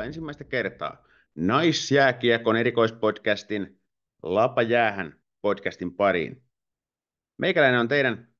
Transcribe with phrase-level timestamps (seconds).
[0.00, 1.04] Tervetuloa ensimmäistä kertaa
[1.34, 3.80] Naisjääkiekon erikoispodcastin
[4.22, 6.42] Lapa jäähän podcastin pariin.
[7.38, 8.34] Meikäläinen on teidän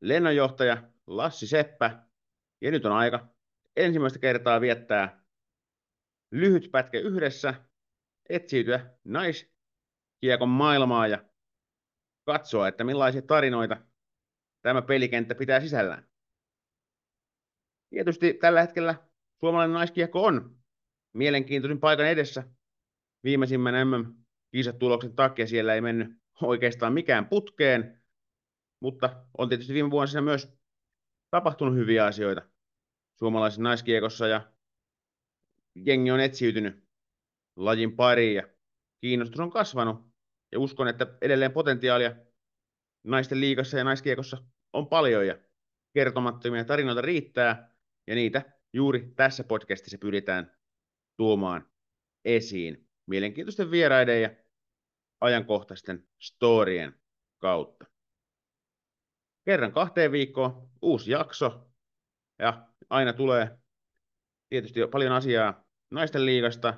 [0.00, 2.06] lennonjohtaja Lassi Seppä
[2.60, 3.28] ja nyt on aika
[3.76, 5.24] ensimmäistä kertaa viettää
[6.30, 7.54] lyhyt pätkä yhdessä,
[8.28, 11.24] etsiytyä naiskiekon maailmaa ja
[12.24, 13.76] katsoa, että millaisia tarinoita
[14.62, 16.08] tämä pelikenttä pitää sisällään.
[17.90, 18.94] Tietysti tällä hetkellä
[19.40, 20.57] suomalainen naiskiekko on
[21.12, 22.44] mielenkiintoisin paikan edessä.
[23.24, 26.08] Viimeisimmän MM-kisatuloksen takia siellä ei mennyt
[26.42, 28.02] oikeastaan mikään putkeen,
[28.82, 30.58] mutta on tietysti viime vuosina myös
[31.30, 32.42] tapahtunut hyviä asioita
[33.18, 34.52] suomalaisessa naiskiekossa ja
[35.74, 36.84] jengi on etsiytynyt
[37.56, 38.48] lajin pariin ja
[39.00, 40.08] kiinnostus on kasvanut
[40.52, 42.16] ja uskon, että edelleen potentiaalia
[43.04, 45.38] naisten liigassa ja naiskiekossa on paljon ja
[45.94, 50.57] kertomattomia tarinoita riittää ja niitä juuri tässä podcastissa pyritään
[51.18, 51.70] tuomaan
[52.24, 54.30] esiin mielenkiintoisten vieraiden ja
[55.20, 57.00] ajankohtaisten storien
[57.38, 57.86] kautta.
[59.44, 61.70] Kerran kahteen viikkoon uusi jakso
[62.38, 63.58] ja aina tulee
[64.48, 66.74] tietysti paljon asiaa naisten liigasta,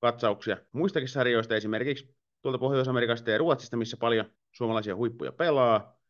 [0.00, 6.00] katsauksia muistakin sarjoista, esimerkiksi tuolta Pohjois-Amerikasta ja Ruotsista, missä paljon suomalaisia huippuja pelaa,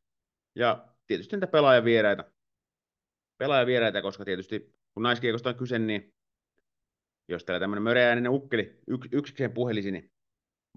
[0.55, 2.25] ja tietysti niitä pelaajavieraita,
[3.39, 6.14] pelaajavieraita, koska tietysti kun naiskiekosta on kyse, niin
[7.29, 10.13] jos täällä tämmöinen möreäinen ukkeli yks, yksikseen puhelisi, niin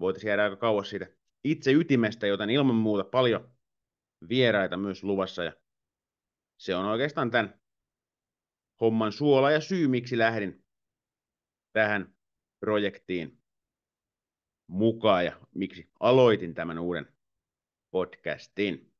[0.00, 1.06] voitaisiin jäädä aika kauas siitä
[1.44, 3.50] itse ytimestä, joten ilman muuta paljon
[4.28, 5.44] vieraita myös luvassa.
[5.44, 5.52] Ja
[6.58, 7.60] se on oikeastaan tämän
[8.80, 10.64] homman suola ja syy, miksi lähdin
[11.72, 12.14] tähän
[12.60, 13.42] projektiin
[14.66, 17.06] mukaan ja miksi aloitin tämän uuden
[17.90, 18.92] podcastin.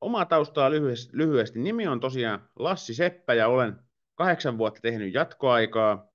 [0.00, 0.70] Omaa taustaa
[1.12, 1.58] lyhyesti.
[1.58, 3.91] Nimi on tosiaan Lassi Seppä ja olen
[4.22, 6.08] kahdeksan vuotta tehnyt jatkoaikaa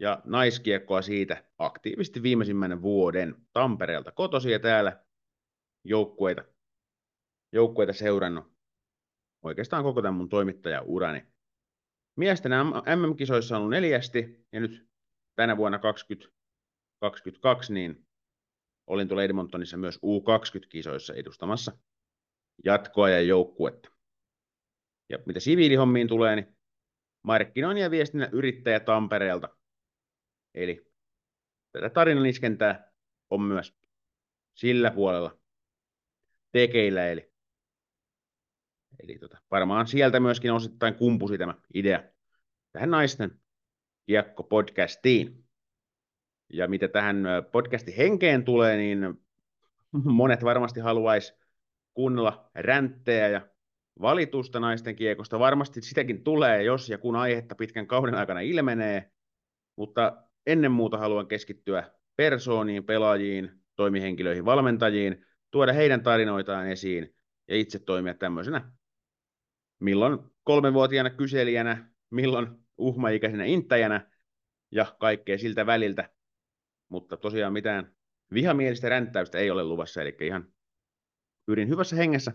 [0.00, 5.04] ja naiskiekkoa siitä aktiivisesti viimeisimmän vuoden Tampereelta kotosi ja täällä
[5.84, 6.44] joukkueita,
[7.52, 8.52] joukkueita seurannut
[9.42, 11.26] oikeastaan koko tämän mun toimittajaurani.
[12.16, 12.52] Miesten
[12.96, 14.88] MM-kisoissa on ollut neljästi ja nyt
[15.36, 18.06] tänä vuonna 2022 niin
[18.86, 21.78] olin tuolla Edmontonissa myös U20-kisoissa edustamassa
[22.64, 23.90] jatkoa ja joukkuetta.
[25.08, 26.54] Ja mitä siviilihommiin tulee, niin
[27.24, 29.48] markkinoinnin ja viestinnän yrittäjä Tampereelta.
[30.54, 30.86] Eli
[31.72, 32.92] tätä tarinan iskentää
[33.30, 33.74] on myös
[34.54, 35.38] sillä puolella
[36.52, 37.32] tekeillä, eli,
[39.02, 42.02] eli tota, varmaan sieltä myöskin osittain kumpusi tämä idea
[42.72, 43.40] tähän naisten
[44.06, 45.44] kiekko-podcastiin.
[46.52, 49.24] Ja mitä tähän podcastin henkeen tulee, niin
[49.92, 51.34] monet varmasti haluaisi
[51.94, 53.53] kuunnella ränttejä ja
[54.00, 55.38] valitusta naisten kiekosta.
[55.38, 59.10] Varmasti sitäkin tulee, jos ja kun aihetta pitkän kauden aikana ilmenee,
[59.76, 67.14] mutta ennen muuta haluan keskittyä persooniin, pelaajiin, toimihenkilöihin, valmentajiin, tuoda heidän tarinoitaan esiin
[67.48, 68.72] ja itse toimia tämmöisenä
[69.80, 74.10] milloin kolmenvuotiaana kyselijänä, milloin uhmaikäisenä inttäjänä
[74.70, 76.10] ja kaikkea siltä väliltä.
[76.88, 77.94] Mutta tosiaan mitään
[78.34, 80.52] vihamielistä ränttäystä ei ole luvassa, eli ihan
[81.46, 82.32] pyrin hyvässä hengessä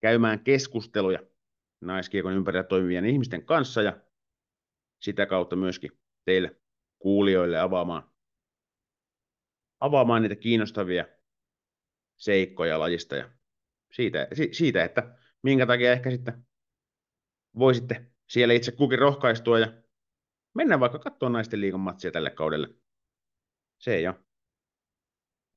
[0.00, 1.18] käymään keskusteluja
[1.80, 4.00] naiskiekon ympärillä toimivien ihmisten kanssa ja
[5.00, 5.90] sitä kautta myöskin
[6.24, 6.56] teille
[6.98, 8.10] kuulijoille avaamaan,
[9.80, 11.04] avaamaan niitä kiinnostavia
[12.16, 13.30] seikkoja lajista ja
[13.92, 16.46] siitä, siitä, että minkä takia ehkä sitten
[17.58, 19.82] voisitte siellä itse kukin rohkaistua ja
[20.54, 22.68] mennä vaikka katsoa naisten liigan matsia tälle kaudelle.
[23.78, 24.16] Se ei ole.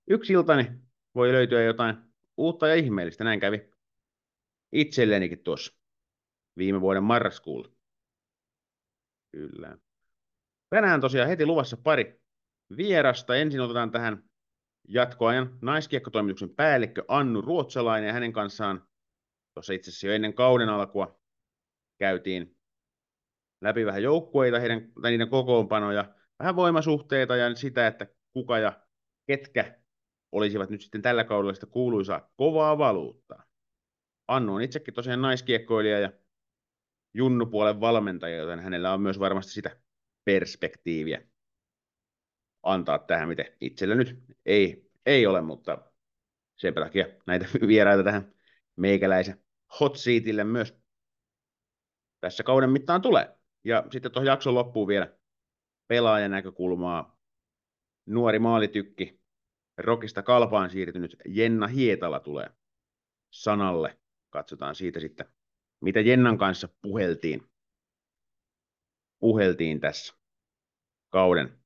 [0.08, 0.72] Yksi iltani
[1.16, 1.98] voi löytyä jotain
[2.38, 3.24] uutta ja ihmeellistä.
[3.24, 3.71] Näin kävi
[4.72, 5.74] itsellenikin tuossa
[6.58, 7.72] viime vuoden marraskuulla.
[9.32, 9.78] Kyllä.
[10.70, 12.22] Tänään tosiaan heti luvassa pari
[12.78, 13.36] vierasta.
[13.36, 14.30] Ensin otetaan tähän
[14.88, 18.88] jatkoajan naiskiekkotoimituksen päällikkö Annu Ruotsalainen ja hänen kanssaan
[19.54, 21.20] tuossa itse asiassa jo ennen kauden alkua
[22.00, 22.58] käytiin
[23.62, 28.82] läpi vähän joukkueita, heidän, tai niiden kokoonpanoja, vähän voimasuhteita ja sitä, että kuka ja
[29.28, 29.80] ketkä
[30.32, 33.51] olisivat nyt sitten tällä kaudella sitä kuuluisaa kovaa valuuttaa.
[34.32, 36.12] Annu on itsekin tosiaan naiskiekkoilija ja
[37.14, 39.80] junnupuolen valmentaja, joten hänellä on myös varmasti sitä
[40.26, 41.22] perspektiiviä
[42.64, 45.92] antaa tähän, miten itsellä nyt ei, ei ole, mutta
[46.56, 48.34] sen takia näitä vieraita tähän
[48.76, 49.44] meikäläisen
[49.80, 50.78] hot seatille myös
[52.20, 53.38] tässä kauden mittaan tulee.
[53.64, 55.18] Ja sitten tuohon jakson loppuun vielä
[55.88, 57.22] pelaajan näkökulmaa.
[58.06, 59.22] Nuori maalitykki,
[59.78, 62.50] Rokista kalpaan siirtynyt Jenna Hietala tulee
[63.30, 64.01] sanalle
[64.32, 65.26] katsotaan siitä sitten,
[65.82, 67.50] mitä Jennan kanssa puheltiin.
[69.20, 70.14] puheltiin tässä
[71.10, 71.60] kauden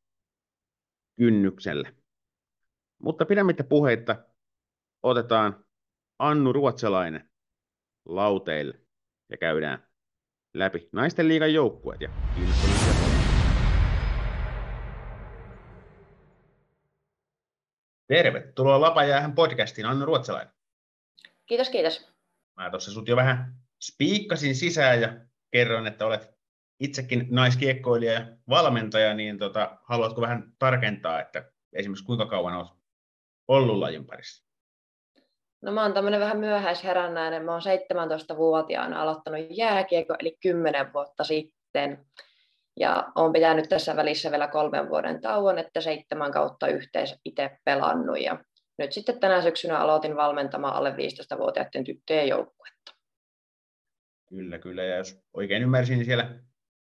[1.16, 1.96] kynnykselle.
[3.00, 4.26] Mutta pidemmittä puheitta
[5.04, 5.66] otetaan
[6.20, 7.30] Annu Ruotsalainen
[8.06, 8.80] lauteille
[9.30, 9.88] ja käydään
[10.54, 12.10] läpi naisten liigan joukkueet ja
[18.08, 20.54] Tervetuloa Lapajäähän podcastiin, Annu Ruotsalainen.
[21.46, 22.15] Kiitos, kiitos.
[22.56, 25.14] Mä tuossa sut jo vähän spiikkasin sisään ja
[25.52, 26.36] kerroin, että olet
[26.80, 32.72] itsekin naiskiekkoilija ja valmentaja, niin tota, haluatko vähän tarkentaa, että esimerkiksi kuinka kauan olet
[33.48, 34.46] ollut lajin parissa?
[35.62, 37.46] No mä oon tämmöinen vähän myöhäisherännäinen.
[37.46, 42.06] Mä oon 17-vuotiaana aloittanut jääkiekko, eli 10 vuotta sitten.
[42.80, 48.22] Ja oon pitänyt tässä välissä vielä kolmen vuoden tauon, että seitsemän kautta yhteensä itse pelannut.
[48.22, 48.38] Ja
[48.78, 52.92] nyt sitten tänä syksynä aloitin valmentamaan alle 15-vuotiaiden tyttöjen joukkuetta.
[54.30, 54.84] Kyllä, kyllä.
[54.84, 56.40] Ja jos oikein ymmärsin, niin siellä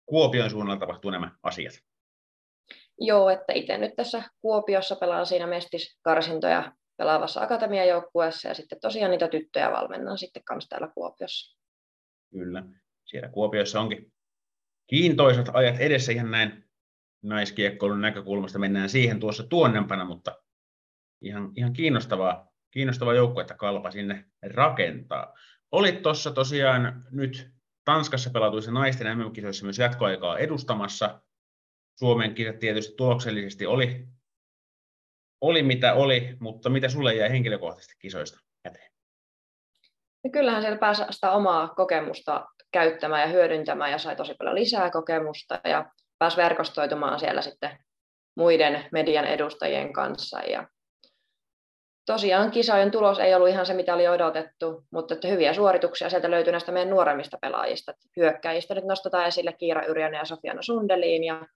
[0.06, 1.74] Kuopion suunnalla tapahtuu nämä asiat.
[3.00, 9.28] Joo, että itse nyt tässä Kuopiossa pelaan siinä mestiskarsintoja pelaavassa akatemiajoukkueessa ja sitten tosiaan niitä
[9.28, 11.57] tyttöjä valmennan sitten kanssa täällä Kuopiossa.
[12.31, 12.63] Kyllä,
[13.06, 14.13] siellä Kuopiossa onkin
[14.88, 16.69] kiintoisat ajat edessä ihan näin
[17.22, 18.60] naiskiekkoilun näkökulmasta.
[18.60, 20.36] Mennään siihen tuossa tuonnempana, mutta
[21.22, 25.34] ihan, ihan kiinnostavaa, kiinnostavaa joukkuetta Kalpa sinne rakentaa.
[25.72, 27.52] Olit tuossa tosiaan nyt
[27.86, 31.22] Tanskassa pelatuissa naisten MM-kisoissa myös jatkoaikaa edustamassa.
[32.00, 34.08] Suomen kisat tietysti tuloksellisesti oli,
[35.42, 38.92] oli mitä oli, mutta mitä sulle jäi henkilökohtaisesti kisoista käteen?
[40.24, 44.92] No kyllähän siellä pääsi sitä omaa kokemusta käyttämään ja hyödyntämään ja sai tosi paljon lisää
[44.92, 47.80] kokemusta ja pääsi verkostoitumaan siellä sitten
[48.36, 50.68] muiden median edustajien kanssa ja
[52.07, 56.31] tosiaan kisojen tulos ei ollut ihan se, mitä oli odotettu, mutta että hyviä suorituksia sieltä
[56.31, 57.94] löytyi näistä meidän nuoremmista pelaajista.
[58.18, 61.48] Hyökkäjistä nyt nostetaan esille Kiira Yrjönen ja Sofiana Sundeliin ja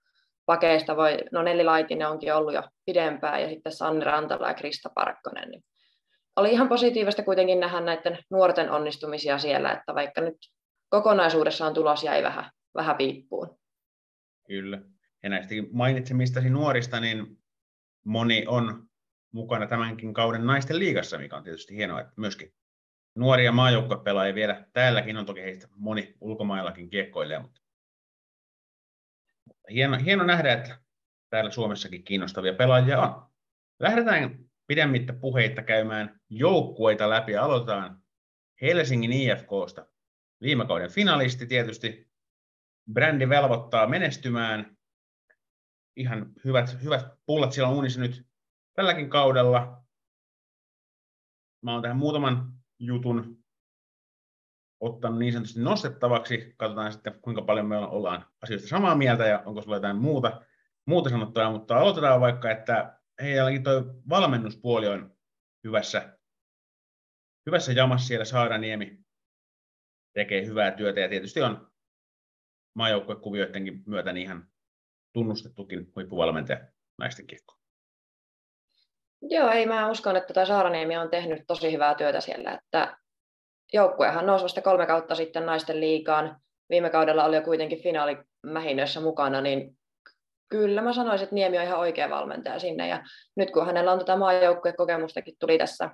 [0.46, 4.90] pakeista voi, no Nelli Laitinen onkin ollut jo pidempään ja sitten Sanni Rantala ja Krista
[4.94, 5.48] Parkkonen.
[5.48, 5.64] Niin
[6.36, 10.36] oli ihan positiivista kuitenkin nähdä näiden nuorten onnistumisia siellä, että vaikka nyt
[10.88, 13.58] kokonaisuudessaan tulos jäi vähän, vähän piippuun.
[14.46, 14.78] Kyllä.
[15.22, 17.38] Ja näistä mainitsemistasi nuorista, niin
[18.04, 18.91] moni on
[19.32, 22.54] mukana tämänkin kauden naisten liigassa, mikä on tietysti hienoa, että myöskin
[23.14, 27.60] nuoria maajoukkuepelaajia vielä täälläkin on toki heistä moni ulkomaillakin kiekkoilee, mutta
[29.70, 30.78] hieno, hieno nähdä, että
[31.30, 33.32] täällä Suomessakin kiinnostavia pelaajia on.
[33.80, 37.36] Lähdetään pidemmittä puheitta käymään joukkueita läpi.
[37.36, 38.02] Aloitetaan
[38.60, 39.86] Helsingin IFKsta.
[40.42, 42.10] Viime kauden finalisti tietysti.
[42.92, 44.76] Brändi velvoittaa menestymään.
[45.96, 48.26] Ihan hyvät, hyvät pullat siellä on uunissa nyt
[48.74, 49.82] tälläkin kaudella.
[51.62, 53.44] Mä oon tähän muutaman jutun
[54.80, 56.54] ottanut niin sanotusti nostettavaksi.
[56.56, 60.42] Katsotaan sitten, kuinka paljon me ollaan asioista samaa mieltä ja onko sulla jotain muuta,
[60.86, 63.72] muuta sanottavaa, mutta aloitetaan vaikka, että heilläkin tuo
[64.08, 65.16] valmennuspuoli on
[65.64, 66.18] hyvässä,
[67.46, 69.04] hyvässä jamassa siellä Saaraniemi
[70.12, 71.72] tekee hyvää työtä ja tietysti on
[72.74, 74.48] maajoukkuekuvioidenkin myötä niin ihan
[75.12, 77.61] tunnustettukin huippuvalmentaja naisten kiekkoon.
[79.30, 82.96] Joo, ei mä uskon, että tämä Saaraniemi on tehnyt tosi hyvää työtä siellä, että
[83.72, 86.36] joukkuehan nousi vasta kolme kautta sitten naisten liikaan.
[86.70, 89.78] Viime kaudella oli jo kuitenkin finaalimähinöissä mukana, niin
[90.48, 92.88] kyllä mä sanoisin, että Niemi on ihan oikea valmentaja sinne.
[92.88, 93.04] Ja
[93.36, 95.90] nyt kun hänellä on tätä maajoukkuekokemustakin tuli tässä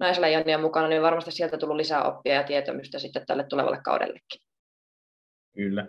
[0.00, 4.40] naisleijonien mukana, niin varmasti sieltä tullut lisää oppia ja tietämystä sitten tälle tulevalle kaudellekin.
[5.54, 5.86] Kyllä.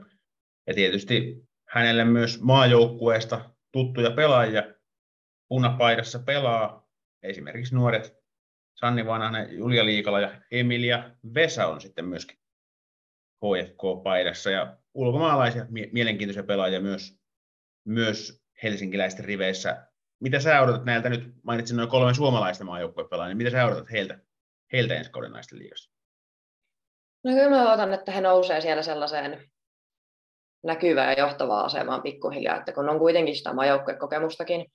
[0.67, 4.63] Ja tietysti hänelle myös maajoukkueesta tuttuja pelaajia
[5.47, 6.87] punapaidassa pelaa
[7.23, 8.17] esimerkiksi nuoret
[8.75, 12.37] Sanni Vanhanen, Julia Liikala ja Emilia Vesa on sitten myöskin
[13.45, 17.19] HFK-paidassa ja ulkomaalaisia mielenkiintoisia pelaajia myös,
[17.85, 19.87] myös helsinkiläisten riveissä.
[20.19, 24.19] Mitä sä odotat näiltä nyt, mainitsin noin kolme suomalaista maajoukkuepelaajia, niin mitä sä odotat heiltä,
[24.73, 25.91] heiltä ensi kauden naisten liigassa?
[27.23, 29.49] No kyllä mä odotan, että he nousee siellä sellaiseen
[30.63, 34.65] näkyvään ja johtavaan asemaan pikkuhiljaa, että kun on kuitenkin sitä maajoukkuekokemustakin,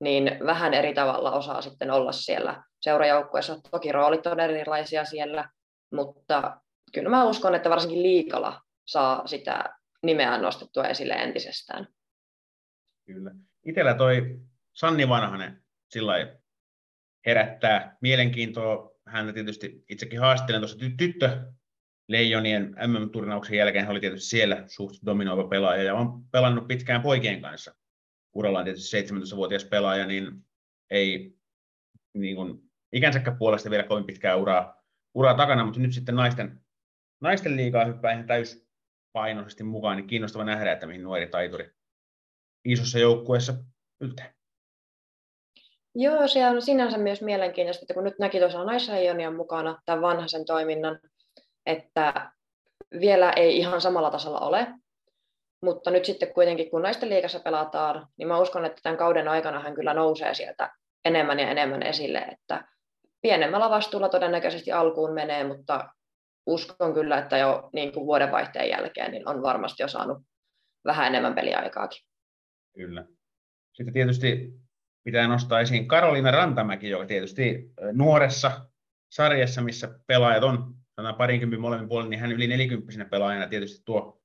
[0.00, 3.60] niin vähän eri tavalla osaa sitten olla siellä seurajoukkueessa.
[3.70, 5.48] Toki roolit on erilaisia siellä,
[5.92, 6.60] mutta
[6.94, 11.88] kyllä mä uskon, että varsinkin liikala saa sitä nimeään nostettua esille entisestään.
[13.06, 13.30] Kyllä.
[13.66, 14.40] Itellä toi
[14.72, 16.36] Sanni Vanhanen sillä
[17.26, 18.94] herättää mielenkiintoa.
[19.06, 21.52] Häntä tietysti itsekin haastelen tuossa tyttö
[22.08, 23.84] Leijonien MM-turnauksen jälkeen.
[23.84, 27.74] Hän oli tietysti siellä suht dominoiva pelaaja ja on pelannut pitkään poikien kanssa
[28.34, 30.46] urallaan tietysti 17-vuotias pelaaja, niin
[30.90, 31.38] ei
[32.14, 34.82] niin kuin, ikänsäkään puolesta vielä kovin pitkää uraa,
[35.14, 36.60] uraa takana, mutta nyt sitten naisten,
[37.20, 38.64] naisten liigaa hyppää ihan täys,
[39.12, 41.70] painoisesti mukaan, niin kiinnostava nähdä, että mihin nuori taituri
[42.64, 43.54] isossa joukkueessa
[44.00, 44.34] yltää.
[45.94, 50.44] Joo, se on sinänsä myös mielenkiintoista, että kun nyt näki tuossa naisrajonia mukana tämän vanhaisen
[50.44, 51.00] toiminnan,
[51.66, 52.32] että
[53.00, 54.74] vielä ei ihan samalla tasolla ole,
[55.64, 59.60] mutta nyt sitten kuitenkin kun naisten liikassa pelataan, niin mä uskon, että tämän kauden aikana
[59.60, 60.72] hän kyllä nousee sieltä
[61.04, 62.68] enemmän ja enemmän esille, että
[63.22, 65.88] pienemmällä vastuulla todennäköisesti alkuun menee, mutta
[66.46, 70.18] uskon kyllä, että jo niin kuin vuodenvaihteen jälkeen niin on varmasti jo saanut
[70.84, 72.06] vähän enemmän peliaikaakin.
[72.74, 73.04] Kyllä.
[73.72, 74.52] Sitten tietysti
[75.04, 78.68] pitää nostaa esiin Karoliina Rantamäki, joka tietysti nuoressa
[79.10, 80.74] sarjassa, missä pelaajat on
[81.18, 84.23] parinkympin molemmin puolin, niin hän yli nelikymppisenä pelaajana tietysti tuo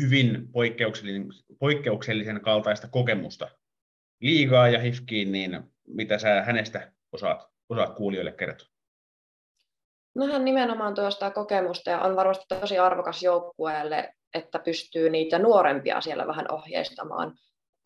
[0.00, 1.26] hyvin poikkeuksellisen,
[1.58, 3.48] poikkeuksellisen kaltaista kokemusta
[4.20, 8.68] liigaa ja hifkiin, niin mitä sä hänestä osaat, osaat kuulijoille kertoa?
[10.14, 16.00] No hän nimenomaan tuosta kokemusta ja on varmasti tosi arvokas joukkueelle, että pystyy niitä nuorempia
[16.00, 17.34] siellä vähän ohjeistamaan.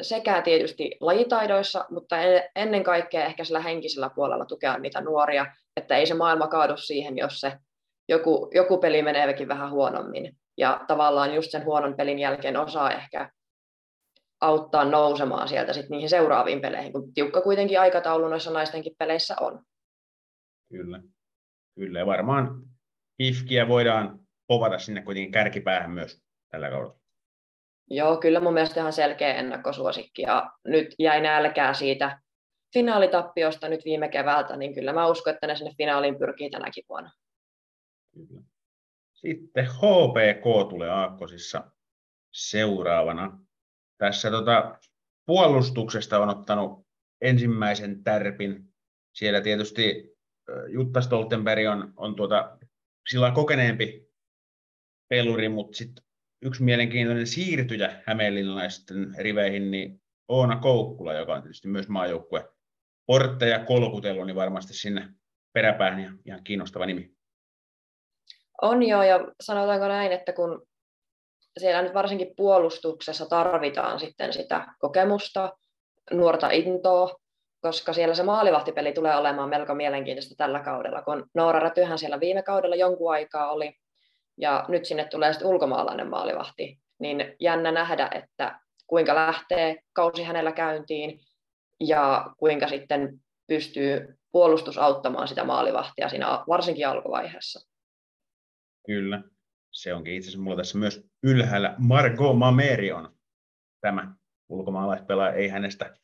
[0.02, 2.16] Sekä tietysti lajitaidoissa, mutta
[2.56, 7.18] ennen kaikkea ehkä sillä henkisellä puolella tukea niitä nuoria, että ei se maailma kaadu siihen,
[7.18, 7.52] jos se
[8.08, 10.39] joku, joku peli meneekin vähän huonommin.
[10.58, 13.30] Ja tavallaan just sen huonon pelin jälkeen osaa ehkä
[14.40, 19.64] auttaa nousemaan sieltä sit niihin seuraaviin peleihin, kun tiukka kuitenkin aikataulu noissa naistenkin peleissä on.
[20.68, 21.02] Kyllä.
[21.74, 22.62] Kyllä, ja varmaan
[23.22, 27.00] Hifkiä voidaan povata sinne kuitenkin kärkipäähän myös tällä kaudella.
[27.90, 32.20] Joo, kyllä mun mielestä ihan selkeä ennakkosuosikki, ja nyt jäi nälkää siitä
[32.74, 37.12] finaalitappiosta nyt viime keväältä, niin kyllä mä uskon, että ne sinne finaaliin pyrkii tänäkin vuonna.
[38.14, 38.40] Kyllä.
[39.20, 41.70] Sitten HPK tulee Aakkosissa
[42.32, 43.40] seuraavana.
[43.98, 44.78] Tässä tota,
[45.26, 46.86] puolustuksesta on ottanut
[47.20, 48.74] ensimmäisen tärpin.
[49.14, 50.16] Siellä tietysti
[50.68, 52.58] Jutta Stoltenberg on, on tuota,
[53.08, 54.08] sillä kokeneempi
[55.08, 56.04] peluri, mutta sitten
[56.42, 62.50] yksi mielenkiintoinen siirtyjä hämeenlinnalaisten riveihin, niin Oona Koukkula, joka on tietysti myös maajoukkue
[63.06, 65.08] portteja kolkutellut, niin varmasti sinne
[65.52, 67.19] peräpäähän ihan kiinnostava nimi.
[68.62, 70.66] On joo, ja sanotaanko näin, että kun
[71.58, 75.52] siellä nyt varsinkin puolustuksessa tarvitaan sitten sitä kokemusta,
[76.10, 77.14] nuorta intoa,
[77.60, 82.42] koska siellä se maalivahtipeli tulee olemaan melko mielenkiintoista tällä kaudella, kun Noora Rätyhän siellä viime
[82.42, 83.72] kaudella jonkun aikaa oli,
[84.36, 90.52] ja nyt sinne tulee sitten ulkomaalainen maalivahti, niin jännä nähdä, että kuinka lähtee kausi hänellä
[90.52, 91.20] käyntiin,
[91.80, 97.69] ja kuinka sitten pystyy puolustus auttamaan sitä maalivahtia siinä varsinkin alkuvaiheessa.
[98.86, 99.22] Kyllä,
[99.72, 101.74] se onkin itse asiassa mulla tässä myös ylhäällä.
[101.78, 103.14] Margot Mameri on
[103.80, 104.14] tämä
[104.48, 105.96] ulkomaalaispelaaja, ei hänestä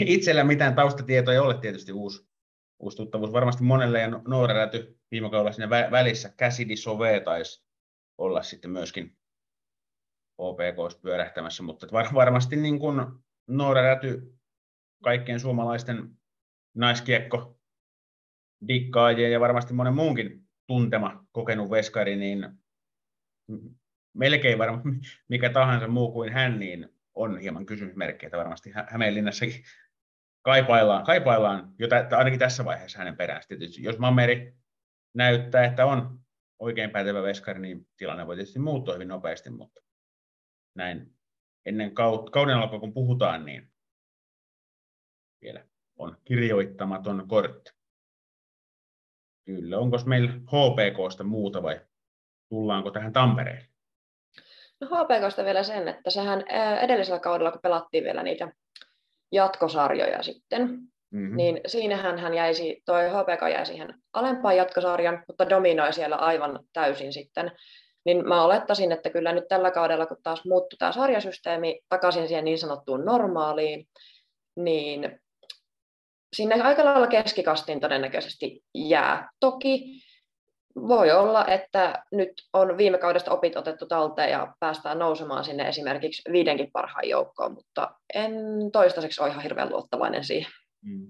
[0.00, 2.28] itsellä mitään taustatietoja ole tietysti uusi,
[2.78, 3.32] uusi tuttavuus.
[3.32, 6.32] Varmasti monelle ja Noora Räty viime kaudella siinä välissä.
[6.38, 7.64] Cassidy Sove taisi
[8.18, 9.18] olla sitten myöskin
[10.38, 13.06] OPK pyörähtämässä, mutta var, varmasti niin kuin
[13.48, 14.38] Noora Räty
[15.04, 16.10] kaikkien suomalaisten
[16.76, 17.58] naiskiekko
[18.68, 22.50] dikkaajien ja varmasti monen muunkin tuntema kokenut veskari, niin
[24.14, 29.64] melkein varmaan mikä tahansa muu kuin hän, niin on hieman kysymysmerkkejä, varmasti Hämeenlinnassakin
[30.42, 33.48] kaipaillaan, kaipaillaan jo t- ainakin tässä vaiheessa hänen peräänsä.
[33.48, 34.54] Tietysti, jos Mammeri
[35.14, 36.20] näyttää, että on
[36.58, 39.80] oikein pätevä veskari, niin tilanne voi tietysti muuttua hyvin nopeasti, mutta
[40.74, 41.14] näin
[41.66, 41.94] ennen
[42.32, 43.72] kauden alkua, kun puhutaan, niin
[45.42, 45.66] vielä
[45.96, 47.73] on kirjoittamaton kortti.
[49.44, 49.78] Kyllä.
[49.78, 51.80] Onko meillä HPKsta muuta vai
[52.48, 53.64] tullaanko tähän Tampereelle?
[54.80, 56.44] No HPKsta vielä sen, että sehän
[56.82, 58.52] edellisellä kaudella, kun pelattiin vielä niitä
[59.32, 60.62] jatkosarjoja sitten,
[61.10, 61.36] mm-hmm.
[61.36, 67.12] niin siinähän hän jäisi, toi HPK jäi siihen alempaan jatkosarjan, mutta dominoi siellä aivan täysin
[67.12, 67.52] sitten.
[68.04, 72.44] Niin mä olettaisin, että kyllä nyt tällä kaudella, kun taas muuttuu tämä sarjasysteemi takaisin siihen
[72.44, 73.88] niin sanottuun normaaliin,
[74.56, 75.20] niin
[76.34, 79.28] sinne aika lailla keskikastiin todennäköisesti jää.
[79.40, 80.02] Toki
[80.76, 86.32] voi olla, että nyt on viime kaudesta opit otettu talteen ja päästään nousemaan sinne esimerkiksi
[86.32, 88.32] viidenkin parhaan joukkoon, mutta en
[88.72, 90.52] toistaiseksi ole ihan hirveän luottavainen siihen.
[90.84, 91.06] Mm.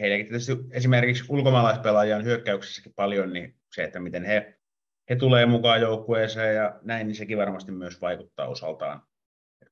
[0.00, 4.58] Heilläkin tietysti esimerkiksi ulkomaalaispelaajia on hyökkäyksessäkin paljon, niin se, että miten he,
[5.10, 9.02] he tulee mukaan joukkueeseen ja näin, niin sekin varmasti myös vaikuttaa osaltaan.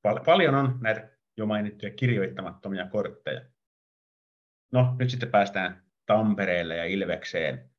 [0.03, 3.41] Pal- paljon on näitä jo mainittuja kirjoittamattomia kortteja.
[4.71, 7.69] No, nyt sitten päästään Tampereelle ja Ilvekseen.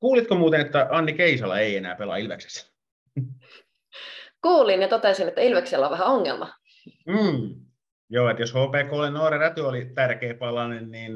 [0.00, 2.72] Kuulitko muuten, että Anni Keisala ei enää pelaa Ilveksessä?
[4.42, 6.54] Kuulin ja totesin, että Ilveksellä on vähän ongelma.
[7.06, 7.66] Mm.
[8.10, 11.12] Joo, että jos HPKlle Noore Räty oli tärkeä palanen, niin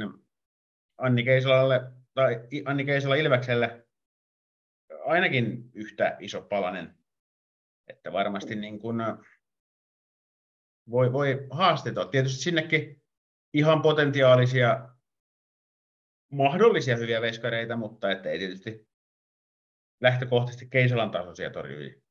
[0.98, 1.80] Anni Keisalalle
[2.14, 3.86] tai Anni Keisala Ilvekselle
[5.04, 6.94] ainakin yhtä iso palanen
[7.88, 8.96] Että varmasti niin kuin
[10.90, 12.04] voi, voi haasteita.
[12.06, 13.01] Tietysti sinnekin
[13.54, 14.88] ihan potentiaalisia
[16.32, 18.88] mahdollisia hyviä veskareita, mutta että ei tietysti
[20.00, 22.02] lähtökohtaisesti Keisalan tasoisia torjujia.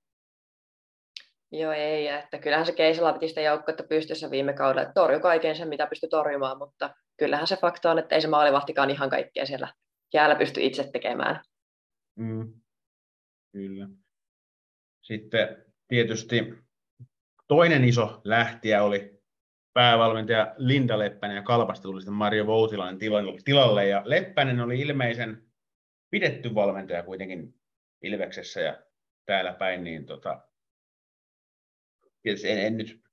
[1.51, 2.07] Joo, ei.
[2.07, 5.87] Että kyllähän se Keisala piti sitä joukkuetta pystyssä viime kaudella, että torjui kaiken sen, mitä
[5.87, 9.73] pystyi torjumaan, mutta kyllähän se fakta on, että ei se maalivahtikaan ihan kaikkea siellä
[10.13, 11.43] jäällä pysty itse tekemään.
[12.15, 12.53] Mm.
[13.51, 13.87] Kyllä.
[15.01, 16.53] Sitten tietysti
[17.47, 19.10] toinen iso lähtiä oli
[19.73, 22.99] päävalmentaja Linda Leppänen ja Kalpasta tuli sitten Mario Voutilainen
[23.45, 23.87] tilalle.
[23.87, 25.51] Ja Leppänen oli ilmeisen
[26.09, 27.61] pidetty valmentaja kuitenkin
[28.01, 28.81] Ilveksessä ja
[29.25, 30.41] täällä päin, niin tota,
[32.25, 33.03] en, en nyt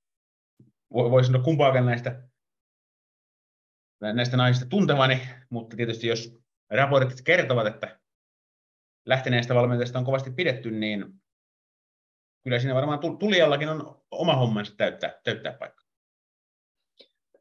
[0.93, 2.29] voi, voi sanoa kumpaakaan näistä,
[4.01, 6.39] näistä naisista tuntevani, mutta tietysti jos
[6.69, 7.99] raportit kertovat, että
[9.05, 11.21] lähteneestä valmentajasta on kovasti pidetty, niin
[12.43, 15.88] kyllä siinä varmaan tulijallakin on oma hommansa täyttää, täyttää paikka.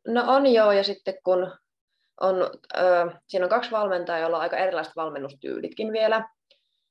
[0.09, 1.53] No on joo, ja sitten kun
[2.21, 6.29] on, äh, siinä on kaksi valmentajaa, joilla on aika erilaiset valmennustyylitkin vielä,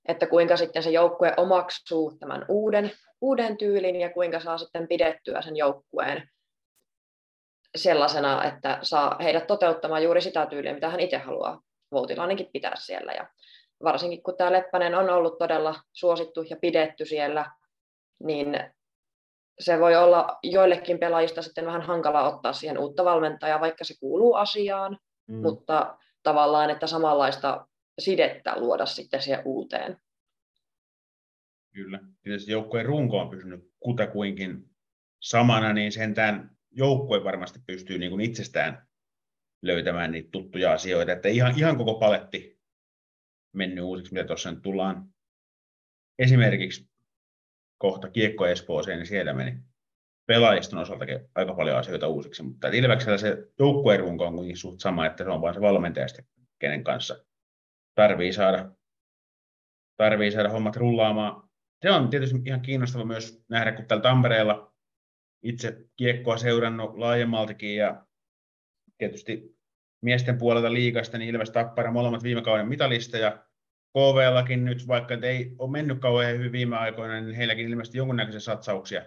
[0.07, 5.41] että kuinka sitten se joukkue omaksuu tämän uuden, uuden tyylin ja kuinka saa sitten pidettyä
[5.41, 6.29] sen joukkueen
[7.75, 13.13] sellaisena, että saa heidät toteuttamaan juuri sitä tyyliä, mitä hän itse haluaa Voutilainenkin pitää siellä.
[13.13, 13.27] Ja
[13.83, 17.51] varsinkin kun tämä Leppänen on ollut todella suosittu ja pidetty siellä,
[18.23, 18.73] niin
[19.59, 24.33] se voi olla joillekin pelaajista sitten vähän hankala ottaa siihen uutta valmentajaa, vaikka se kuuluu
[24.33, 24.97] asiaan,
[25.27, 25.35] mm.
[25.35, 27.67] mutta tavallaan, että samanlaista
[27.99, 29.97] sidettä luoda sitten siihen uuteen.
[31.73, 31.99] Kyllä.
[32.21, 34.69] Tietysti joukkueen runko on pysynyt kutakuinkin
[35.19, 38.87] samana, niin sentään joukkue varmasti pystyy niin kuin itsestään
[39.61, 41.11] löytämään niitä tuttuja asioita.
[41.11, 42.59] Että ihan, ihan koko paletti
[43.53, 45.09] mennyt uusiksi, mitä tuossa nyt tullaan
[46.19, 46.89] esimerkiksi
[47.77, 49.57] kohta Kiekko Espooseen, niin siellä meni
[50.27, 55.05] pelaajiston osaltakin aika paljon asioita uusiksi, mutta Ilveksellä se joukkueen runko on kuitenkin suht sama,
[55.05, 56.07] että se on vain se valmentaja
[56.59, 57.25] kenen kanssa
[57.95, 58.71] tarvii saada,
[59.97, 61.49] tarvii saada hommat rullaamaan.
[61.81, 64.73] Se on tietysti ihan kiinnostava myös nähdä, kun täällä Tampereella
[65.43, 68.05] itse kiekkoa seurannut laajemmaltakin ja
[68.97, 69.57] tietysti
[70.01, 73.46] miesten puolelta liikasta, niin Ilves Tappara molemmat viime kauden mitalista ja
[73.97, 79.05] KVllakin nyt, vaikka ei ole mennyt kauhean hyvin viime aikoina, niin heilläkin ilmeisesti jonkunnäköisiä satsauksia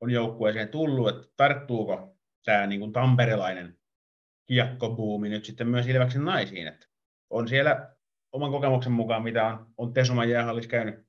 [0.00, 3.78] on joukkueeseen tullut, että tarttuuko tämä niin kuin tamperelainen
[4.46, 6.86] kiekkobuumi nyt sitten myös Ilveksen naisiin, että
[7.30, 7.96] on siellä
[8.32, 11.06] oman kokemuksen mukaan, mitä on, on Tesuman jäähallissa käynyt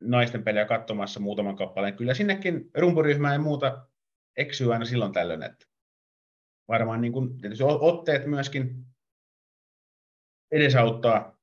[0.00, 1.96] naisten pelejä katsomassa muutaman kappaleen.
[1.96, 3.86] Kyllä sinnekin rumpuryhmää ja muuta
[4.36, 5.66] eksyy aina silloin tällöin, että
[6.68, 7.28] varmaan niin kuin,
[7.80, 8.86] otteet myöskin
[10.50, 11.41] edesauttaa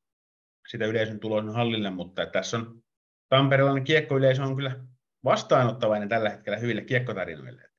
[0.71, 2.83] sitä yleisön tuloa hallille, mutta tässä on
[3.29, 4.85] tamperelainen kiekkoyleisö on kyllä
[5.23, 7.69] vastaanottavainen tällä hetkellä hyville kiekkotarinoille.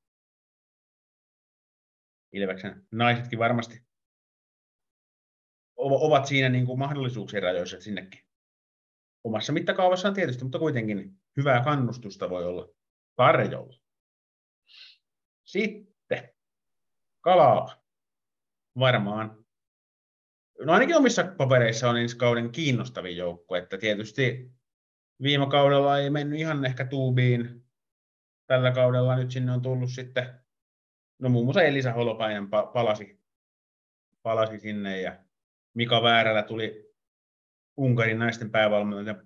[2.33, 3.83] Ilveksen naisetkin varmasti
[5.77, 8.21] ovat siinä niin kuin mahdollisuuksien rajoissa, sinnekin
[9.25, 12.69] omassa mittakaavassaan tietysti, mutta kuitenkin hyvää kannustusta voi olla
[13.17, 13.77] tarjolla.
[15.45, 16.35] Sitten
[17.21, 17.83] kalaa
[18.79, 19.40] varmaan
[20.65, 24.51] no ainakin omissa papereissa on ensi kauden kiinnostavin joukko, että tietysti
[25.23, 27.65] viime kaudella ei mennyt ihan ehkä tuubiin.
[28.47, 30.27] Tällä kaudella nyt sinne on tullut sitten,
[31.19, 33.21] no muun muassa Elisa Holopainen palasi,
[34.23, 35.25] palasi sinne ja
[35.75, 36.91] Mika Väärällä tuli
[37.77, 39.23] Unkarin naisten päävalmentajan,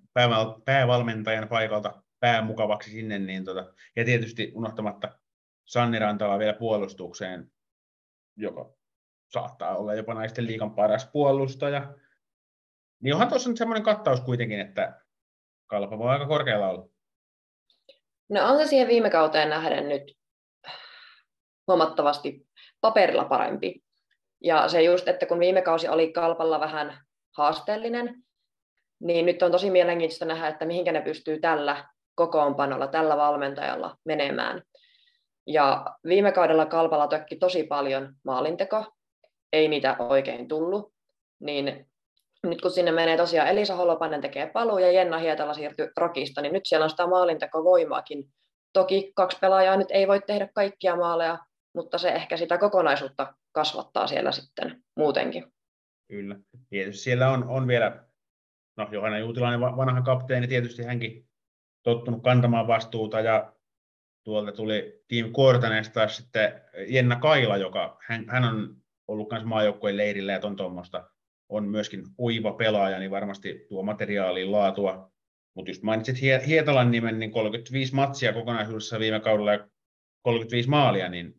[0.65, 5.19] päävalmentajan paikalta päämukavaksi sinne, niin tota, ja tietysti unohtamatta
[5.65, 7.53] Sanni Rantala vielä puolustukseen,
[8.37, 8.75] joka
[9.29, 11.95] saattaa olla jopa naisten liikan paras puolustaja.
[13.03, 15.01] Niin onhan tuossa nyt semmoinen kattaus kuitenkin, että
[15.67, 16.89] kalpa voi aika korkealla olla.
[18.29, 20.17] No on se siihen viime kauteen nähden nyt
[21.67, 22.49] huomattavasti
[22.81, 23.85] paperilla parempi.
[24.41, 26.99] Ja se just, että kun viime kausi oli kalpalla vähän
[27.37, 28.25] haasteellinen,
[29.01, 34.63] niin nyt on tosi mielenkiintoista nähdä, että mihinkä ne pystyy tällä kokoonpanolla, tällä valmentajalla menemään.
[35.47, 38.85] Ja viime kaudella Kalpalla tökki tosi paljon maalinteko,
[39.55, 40.93] ei niitä oikein tullut,
[41.41, 41.87] niin
[42.43, 46.53] nyt kun sinne menee tosiaan Elisa Holopainen tekee paluu ja Jenna Hietala siirtyy Rokista, niin
[46.53, 48.25] nyt siellä on sitä maalintekovoimaakin.
[48.73, 51.39] Toki kaksi pelaajaa nyt ei voi tehdä kaikkia maaleja,
[51.75, 55.53] mutta se ehkä sitä kokonaisuutta kasvattaa siellä sitten muutenkin.
[56.09, 56.37] Kyllä.
[56.71, 58.05] Tietysti siellä on, on vielä,
[58.77, 61.29] no Johanna Juutilainen vanha kapteeni, tietysti hänkin
[61.83, 63.53] tottunut kantamaan vastuuta ja
[64.25, 70.33] tuolta tuli Team Kuortaneesta sitten Jenna Kaila, joka hän, hän on ollut myös maajoukkueen leirillä
[70.33, 71.11] ja ton tuommoista.
[71.49, 75.13] On myöskin uiva pelaaja, niin varmasti tuo materiaalin laatua.
[75.55, 79.69] Mutta just mainitsit Hietalan nimen, niin 35 matsia kokonaisuudessa viime kaudella ja
[80.23, 81.35] 35 maalia, niin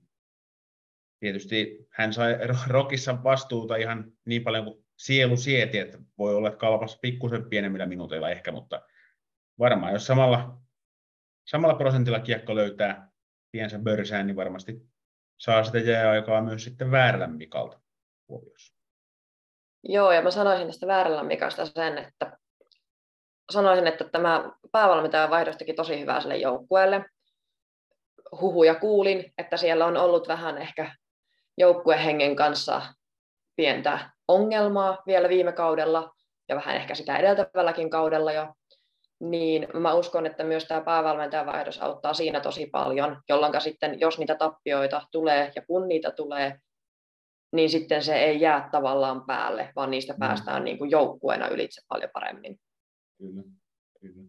[1.20, 6.60] tietysti hän sai Rokissa vastuuta ihan niin paljon kuin sielu sieti, että voi olla, että
[6.60, 8.82] kalpas pikkusen pienemmillä minuuteilla ehkä, mutta
[9.60, 10.62] varmaan jos samalla,
[11.46, 13.12] samalla prosentilla kiekko löytää
[13.52, 14.82] tiensä börsään, niin varmasti
[15.38, 17.80] saa sitä jääaikaa myös sitten väärällä Mikalta
[18.30, 18.76] huomiossa.
[19.84, 22.38] Joo, ja mä sanoisin tästä väärällä Mikasta sen, että
[23.52, 27.06] sanoisin, että tämä päävalmentajan vaihdos teki tosi hyvää sille joukkueelle.
[28.42, 30.96] Huhuja kuulin, että siellä on ollut vähän ehkä
[31.58, 32.82] joukkuehengen kanssa
[33.56, 36.14] pientä ongelmaa vielä viime kaudella
[36.50, 38.54] ja vähän ehkä sitä edeltävälläkin kaudella jo,
[39.20, 44.20] niin mä uskon, että myös tämä päävalmentajan vaihdos auttaa siinä tosi paljon, jolloin sitten, jos
[44.20, 46.60] niitä tappioita tulee ja kun niitä tulee,
[47.54, 50.20] niin sitten se ei jää tavallaan päälle, vaan niistä mm.
[50.20, 52.60] päästään niin kuin joukkueena ylitse paljon paremmin.
[53.18, 53.44] Kyllä,
[54.02, 54.24] kyllä.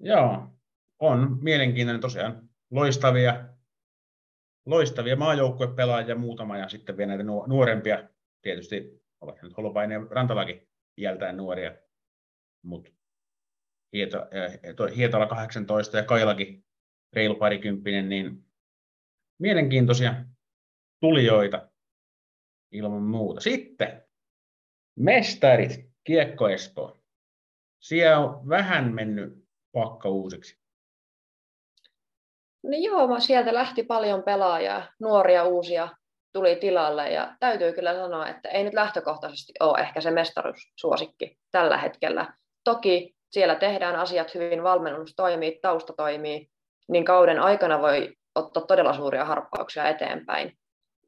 [0.00, 0.46] Joo,
[0.98, 2.48] on mielenkiintoinen tosiaan.
[2.70, 3.44] Loistavia,
[4.66, 8.08] loistavia maajoukkuepelaajia muutama ja sitten vielä näitä nuorempia.
[8.42, 11.72] Tietysti ovat nyt Holopainen ja Rantalakin iältään nuoria,
[12.62, 12.90] mutta
[14.96, 16.64] Hietala 18 ja Kailakin
[17.12, 18.44] reilu parikymppinen, niin
[19.40, 20.14] mielenkiintoisia
[21.00, 21.68] tulijoita
[22.72, 23.40] ilman muuta.
[23.40, 24.02] Sitten
[24.98, 26.98] mestarit, Kiekko Espoo.
[27.82, 30.58] Siellä on vähän mennyt pakka uusiksi.
[32.62, 35.88] No joo, sieltä lähti paljon pelaajia, nuoria uusia
[36.32, 41.78] tuli tilalle ja täytyy kyllä sanoa, että ei nyt lähtökohtaisesti ole ehkä se mestaruussuosikki tällä
[41.78, 42.34] hetkellä.
[42.64, 46.50] Toki siellä tehdään asiat hyvin, valmennus toimii, tausta toimii,
[46.88, 50.58] niin kauden aikana voi ottaa todella suuria harppauksia eteenpäin.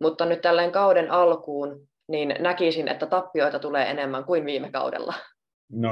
[0.01, 5.15] Mutta nyt tälleen kauden alkuun niin näkisin, että tappioita tulee enemmän kuin viime kaudella.
[5.73, 5.91] No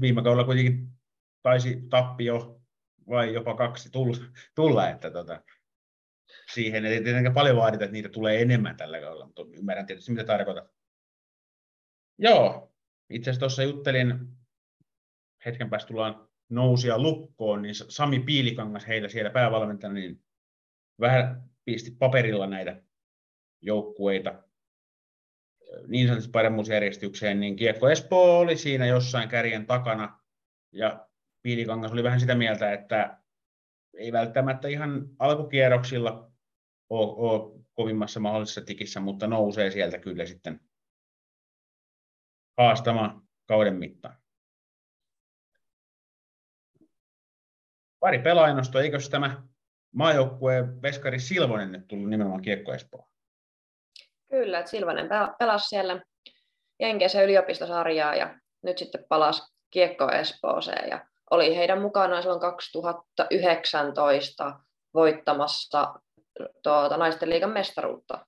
[0.00, 0.88] viime kaudella kuitenkin
[1.42, 2.60] taisi tappio
[3.08, 3.90] vai jopa kaksi
[4.54, 5.40] tulla, että tota,
[6.54, 10.24] siihen ei tietenkään paljon vaadita, että niitä tulee enemmän tällä kaudella, mutta ymmärrän tietysti mitä
[10.24, 10.64] tarkoitat.
[12.18, 12.72] Joo,
[13.10, 14.18] itse asiassa tuossa juttelin,
[15.46, 20.24] hetken päästä tullaan nousia lukkoon, niin Sami Piilikangas heillä siellä päävalmentajana, niin
[21.00, 22.82] vähän pisti paperilla näitä
[23.60, 24.42] joukkueita
[25.86, 30.20] niin sanotusti paremmuusjärjestykseen, niin Kiekko Espoo oli siinä jossain kärjen takana,
[30.72, 31.08] ja
[31.42, 33.18] Piilikangas oli vähän sitä mieltä, että
[33.96, 36.32] ei välttämättä ihan alkukierroksilla
[36.90, 40.60] ole, ole kovimmassa mahdollisessa tikissä, mutta nousee sieltä kyllä sitten
[42.58, 44.21] haastamaan kauden mittaan.
[48.02, 49.42] Pari pelaajanostoa, eikös tämä
[49.94, 53.08] maajoukkueen Veskari Silvonen nyt tullut nimenomaan Kiekko Espoo?
[54.30, 56.02] Kyllä, että Silvanen pelasi siellä
[56.80, 64.60] Jenkeissä yliopistosarjaa ja nyt sitten palasi Kiekko Espooseen ja oli heidän mukanaan silloin 2019
[64.94, 65.94] voittamassa
[66.62, 68.26] tuota, naisten liigan mestaruutta.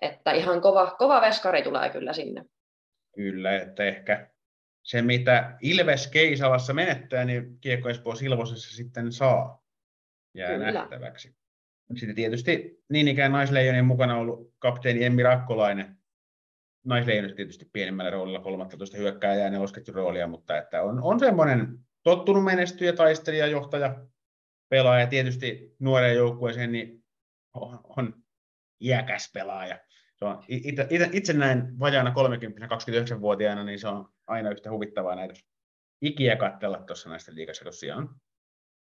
[0.00, 2.44] Että ihan kova, kova veskari tulee kyllä sinne.
[3.14, 4.30] Kyllä, että ehkä
[4.86, 9.64] se mitä Ilves Keisalassa menettää, niin Kiekko Espoo Silvosessa sitten saa.
[10.34, 10.72] Jää kyllä.
[10.72, 11.36] nähtäväksi.
[11.96, 15.96] Sitten tietysti niin ikään naisleijonien mukana ollut kapteeni Emmi Rakkolainen.
[16.84, 22.44] Naisleijonissa tietysti pienemmällä roolilla 13 hyökkääjää ja nelosketjun roolia, mutta että on, on semmoinen tottunut
[22.44, 24.06] menestyjä, taistelija, johtaja,
[24.68, 25.06] pelaaja.
[25.06, 27.04] Tietysti nuoreen joukkueeseen niin
[27.54, 28.14] on, on
[28.80, 29.78] iäkäs pelaaja.
[30.18, 35.34] Se on, itse, itse näin vajaana 30-29-vuotiaana, niin se on aina yhtä huvittavaa näitä
[36.02, 38.16] ikiä katsella tuossa näistä liikassa, on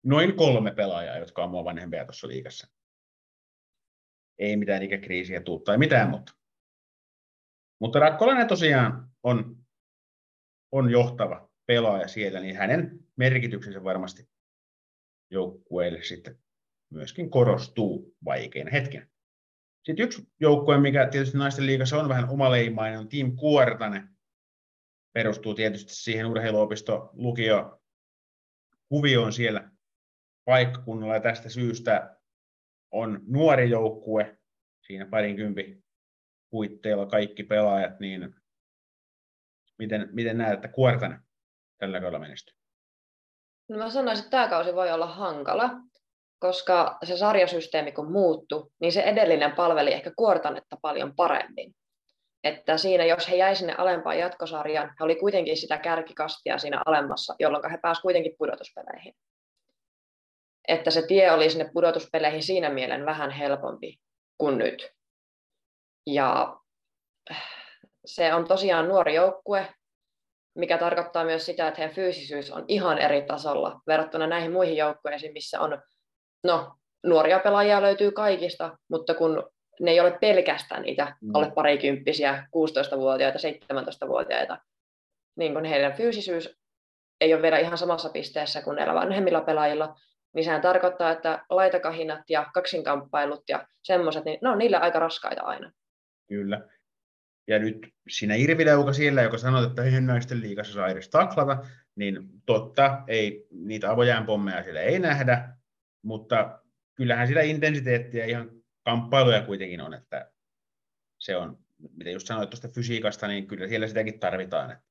[0.04, 2.68] noin kolme pelaajaa, jotka on mua vanhempia tuossa liikassa
[4.40, 6.32] ei mitään ikäkriisiä tuu tai mitään, mutta,
[7.80, 9.56] mutta Rakkolainen tosiaan on,
[10.72, 14.28] on johtava pelaaja siellä, niin hänen merkityksensä varmasti
[15.30, 16.38] joukkueelle sitten
[16.90, 19.10] myöskin korostuu vaikeina hetken.
[19.82, 24.08] Sitten yksi joukkue, mikä tietysti naisten liigassa on vähän omaleimainen, on Team Kuortanen.
[25.12, 27.82] Perustuu tietysti siihen urheiluopisto lukio
[28.88, 29.70] kuvioon siellä
[30.44, 32.16] paikkakunnalla ja tästä syystä
[32.90, 34.38] on nuori joukkue,
[34.86, 35.84] siinä parinkympi
[36.50, 38.34] puitteilla kaikki pelaajat, niin
[39.78, 41.20] miten, miten näet, että Kuortanen
[41.78, 42.54] tällä kaudella menestyy?
[43.68, 45.70] No mä sanoisin, että tämä kausi voi olla hankala,
[46.40, 51.74] koska se sarjasysteemi kun muuttu, niin se edellinen palveli ehkä Kuortanetta paljon paremmin.
[52.44, 57.34] Että siinä, jos he jäi sinne alempaan jatkosarjaan, he oli kuitenkin sitä kärkikastia siinä alemmassa,
[57.38, 59.14] jolloin he pääsivät kuitenkin pudotuspeleihin
[60.70, 64.00] että se tie oli sinne pudotuspeleihin siinä mielen vähän helpompi
[64.38, 64.92] kuin nyt.
[66.06, 66.56] Ja
[68.04, 69.74] se on tosiaan nuori joukkue,
[70.54, 75.32] mikä tarkoittaa myös sitä, että heidän fyysisyys on ihan eri tasolla verrattuna näihin muihin joukkueisiin,
[75.32, 75.82] missä on,
[76.44, 76.74] no,
[77.06, 79.50] nuoria pelaajia löytyy kaikista, mutta kun
[79.80, 81.30] ne ei ole pelkästään niitä mm.
[81.34, 84.58] alle parikymppisiä, 16-vuotiaita, 17-vuotiaita,
[85.36, 86.60] niin kun heidän fyysisyys
[87.20, 89.96] ei ole vielä ihan samassa pisteessä kuin näillä vanhemmilla pelaajilla,
[90.34, 95.42] niin sehän tarkoittaa, että laitakahinat ja kaksinkamppailut ja semmoiset, niin ne on niille aika raskaita
[95.42, 95.72] aina.
[96.28, 96.60] Kyllä.
[97.48, 101.56] Ja nyt siinä Irvileuka siellä, joka sanoo, että ei naisten liikassa saa edes taklata,
[101.96, 105.48] niin totta, ei, niitä avojään pommeja siellä ei nähdä,
[106.02, 106.62] mutta
[106.94, 108.50] kyllähän sitä intensiteettiä ihan
[108.84, 110.32] kamppailuja kuitenkin on, että
[111.18, 111.58] se on,
[111.96, 114.70] mitä just sanoit tuosta fysiikasta, niin kyllä siellä sitäkin tarvitaan.
[114.70, 114.84] Että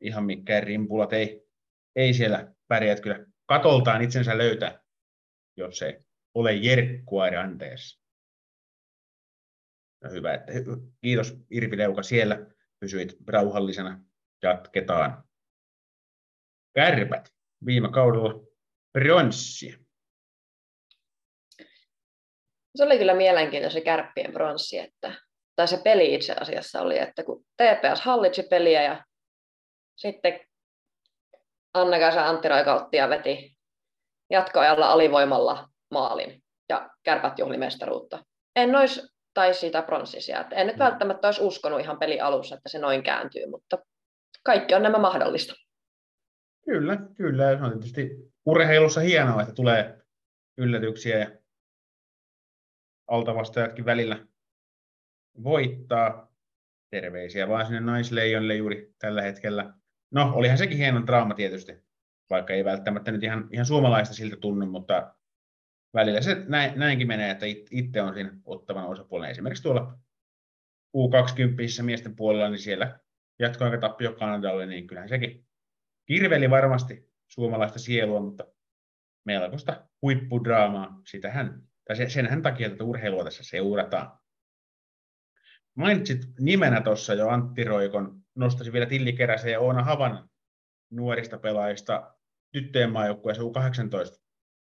[0.00, 1.48] ihan mikään rimpulat ei,
[1.96, 4.84] ei siellä pärjää, että kyllä katoltaan itsensä löytää,
[5.56, 6.00] jos se
[6.34, 8.00] ole Jerkkua ranteessa.
[10.04, 10.52] No hyvä, että
[11.00, 12.46] kiitos Irpi Leuka siellä,
[12.80, 14.04] pysyit rauhallisena,
[14.42, 15.24] jatketaan.
[16.74, 17.34] Kärpät
[17.66, 18.46] viime kaudella
[18.92, 19.78] bronssia.
[22.76, 25.14] Se oli kyllä mielenkiintoinen se kärppien bronssi, että,
[25.56, 29.04] tai se peli itse asiassa oli, että kun TPS hallitsi peliä ja
[29.96, 30.40] sitten
[31.74, 33.56] Anna-Kaisa Antti Roikauttia veti
[34.30, 38.24] jatkoajalla alivoimalla maalin ja kärpät juhli mestaruutta.
[38.56, 39.02] En olisi,
[39.34, 40.44] tai siitä pronssisia.
[40.50, 40.84] En nyt mm.
[40.84, 43.78] välttämättä olisi uskonut ihan peli alussa, että se noin kääntyy, mutta
[44.44, 45.54] kaikki on nämä mahdollista.
[46.64, 47.58] Kyllä, kyllä.
[47.58, 48.10] Se on tietysti
[48.46, 49.98] urheilussa hienoa, että tulee
[50.58, 51.39] yllätyksiä ja
[53.10, 54.26] altavastajatkin välillä
[55.42, 56.30] voittaa.
[56.90, 59.74] Terveisiä vaan sinne naisleijonille juuri tällä hetkellä.
[60.10, 61.72] No, olihan sekin hieno draama tietysti,
[62.30, 65.14] vaikka ei välttämättä nyt ihan, ihan suomalaista siltä tunnu, mutta
[65.94, 69.30] välillä se näin, näinkin menee, että itse on siinä ottavan osapuolen.
[69.30, 69.98] Esimerkiksi tuolla
[70.96, 72.98] U20 miesten puolella, niin siellä
[73.38, 75.46] jatkoaikatappio Kanadalle, niin kyllähän sekin
[76.06, 78.44] kirveli varmasti suomalaista sielua, mutta
[79.24, 84.18] melkoista huippudraamaa, sitähän, tai senhän takia tätä urheilua tässä seurataan.
[85.74, 90.30] Mainitsit nimenä tuossa jo Antti Roikon, nostaisin vielä Tilli Keräsen ja Oona Havan
[90.90, 92.14] nuorista pelaajista
[92.52, 94.22] tyttöjen maajoukkueessa U18,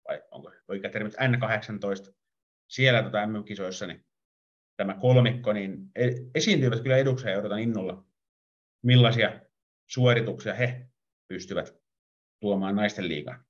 [0.08, 2.14] vai onko oikea termi, N18,
[2.68, 4.06] siellä tota MM-kisoissa, niin
[4.76, 8.06] tämä kolmikko, niin e, esiintyivät kyllä edukseen ja odotan innolla,
[8.84, 9.42] millaisia
[9.90, 10.88] suorituksia he
[11.28, 11.76] pystyvät
[12.40, 13.46] tuomaan naisten liigaan.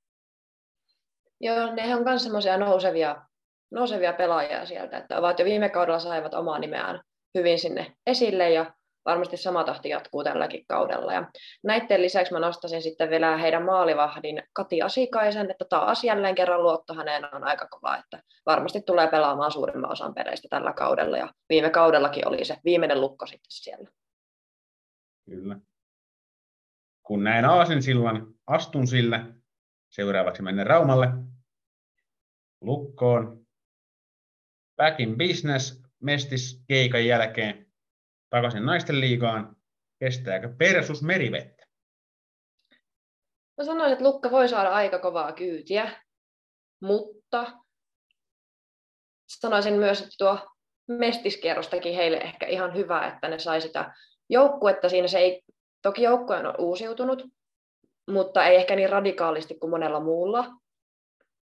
[1.39, 3.27] Joo, ne on myös semmoisia nousevia,
[3.71, 7.01] nousevia pelaajia sieltä, että ovat jo viime kaudella saivat omaa nimeään
[7.37, 8.73] hyvin sinne esille ja
[9.05, 11.13] varmasti sama tahti jatkuu tälläkin kaudella.
[11.13, 11.31] Ja
[11.63, 16.93] näiden lisäksi mä nostaisin sitten vielä heidän maalivahdin Kati Asikaisen, että taas jälleen kerran luotto
[16.93, 21.69] häneen on aika kova, että varmasti tulee pelaamaan suurimman osan peleistä tällä kaudella ja viime
[21.69, 23.89] kaudellakin oli se viimeinen lukko sitten siellä.
[25.25, 25.59] Kyllä.
[27.03, 29.19] Kun näin aasin sillan, astun sille.
[29.89, 31.07] Seuraavaksi menen Raumalle.
[32.61, 33.46] Lukkoon.
[34.77, 37.67] Back in business mestis keikan jälkeen
[38.29, 39.55] takaisin naisten liigaan.
[39.99, 41.65] Kestääkö Persus merivettä?
[43.57, 46.03] Mä sanoisin, että Lukka voi saada aika kovaa kyytiä,
[46.81, 47.51] mutta
[49.27, 50.39] sanoisin myös, että tuo
[50.87, 53.95] mestiskierrostakin heille ehkä ihan hyvä, että ne sai sitä
[54.29, 54.89] joukkuetta.
[54.89, 55.41] Siinä se ei,
[55.81, 57.23] toki joukkue on uusiutunut,
[58.09, 60.49] mutta ei ehkä niin radikaalisti kuin monella muulla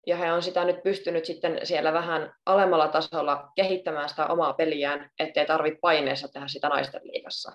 [0.07, 5.11] ja he on sitä nyt pystynyt sitten siellä vähän alemmalla tasolla kehittämään sitä omaa peliään,
[5.19, 7.53] ettei tarvitse paineessa tehdä sitä naisten liigassa.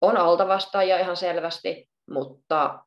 [0.00, 2.84] On altavastaajia ihan selvästi, mutta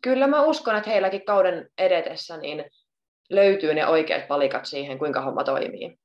[0.00, 2.64] kyllä mä uskon, että heilläkin kauden edetessä niin
[3.30, 5.98] löytyy ne oikeat palikat siihen, kuinka homma toimii.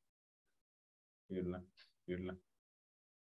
[1.28, 1.62] Kyllä,
[2.06, 2.34] kyllä.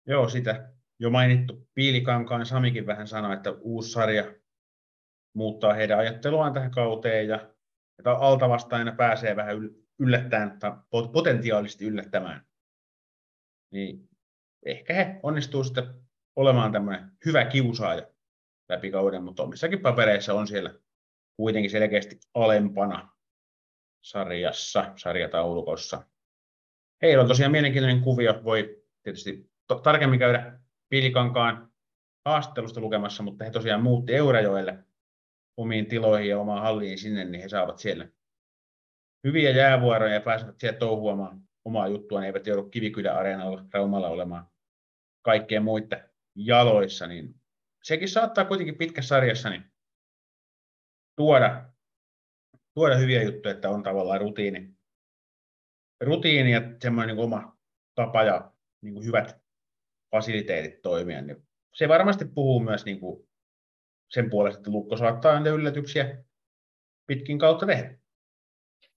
[0.07, 4.35] Joo, sitä jo mainittu Piilikankaan Samikin vähän sanoi, että uusi sarja
[5.33, 7.49] muuttaa heidän ajatteluaan tähän kauteen ja
[7.99, 9.55] että altavastaajana pääsee vähän
[9.99, 10.71] yllättämään tai
[11.11, 12.45] potentiaalisesti yllättämään,
[13.71, 14.09] niin
[14.65, 15.93] ehkä he onnistuu sitten
[16.35, 18.07] olemaan tämmöinen hyvä kiusaaja
[18.69, 20.73] läpi kauden, mutta omissakin papereissa on siellä
[21.37, 23.17] kuitenkin selkeästi alempana
[24.01, 26.03] sarjassa, sarjataulukossa.
[27.01, 29.51] Heillä on tosiaan mielenkiintoinen kuvio, voi tietysti
[29.83, 31.71] tarkemmin käydä Pilikankaan
[32.25, 34.86] haastattelusta lukemassa, mutta he tosiaan muutti Eurajoelle
[35.57, 38.09] omiin tiloihin ja omaan halliin sinne, niin he saavat siellä
[39.23, 44.47] hyviä jäävuoroja ja pääsevät sieltä touhuamaan omaa juttua, ne eivät joudu Kivikylä-areenalla Raumalla olemaan
[45.21, 47.35] kaikkien muiden jaloissa, niin
[47.83, 49.63] sekin saattaa kuitenkin pitkässä sarjassa niin
[51.15, 51.69] tuoda,
[52.73, 54.73] tuoda hyviä juttuja, että on tavallaan rutiini,
[56.01, 57.57] rutiini ja semmoinen niin oma
[57.95, 59.41] tapa ja niin hyvät
[60.11, 63.26] fasiliteetit toimia, niin se varmasti puhuu myös niin kuin
[64.09, 66.23] sen puolesta, että Lukko saattaa näitä yllätyksiä
[67.07, 67.97] pitkin kautta tehdä.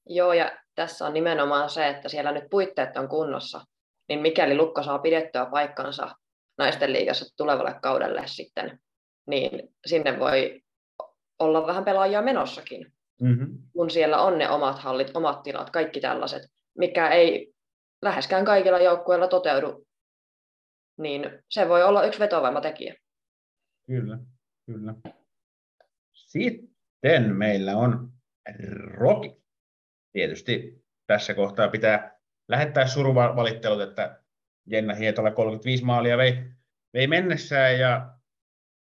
[0.06, 3.60] Joo, ja tässä on nimenomaan se, että siellä nyt puitteet on kunnossa,
[4.08, 6.14] niin mikäli Lukko saa pidettyä paikkansa
[6.58, 8.80] naisten liigassa tulevalle kaudelle sitten,
[9.26, 10.62] niin sinne voi
[11.38, 13.58] olla vähän pelaajia menossakin, mm-hmm.
[13.72, 16.42] kun siellä on ne omat hallit, omat tilat, kaikki tällaiset,
[16.78, 17.52] mikä ei
[18.02, 19.86] läheskään kaikilla joukkueilla toteudu,
[20.98, 22.94] niin se voi olla yksi vetovoimatekijä.
[23.86, 24.18] Kyllä,
[24.72, 24.94] kyllä.
[26.12, 28.12] Sitten meillä on
[28.85, 29.42] Roki.
[30.12, 34.22] Tietysti tässä kohtaa pitää lähettää suruvalittelut, että
[34.66, 36.44] Jenna Hietola 35 maalia vei,
[36.92, 38.18] vei mennessään ja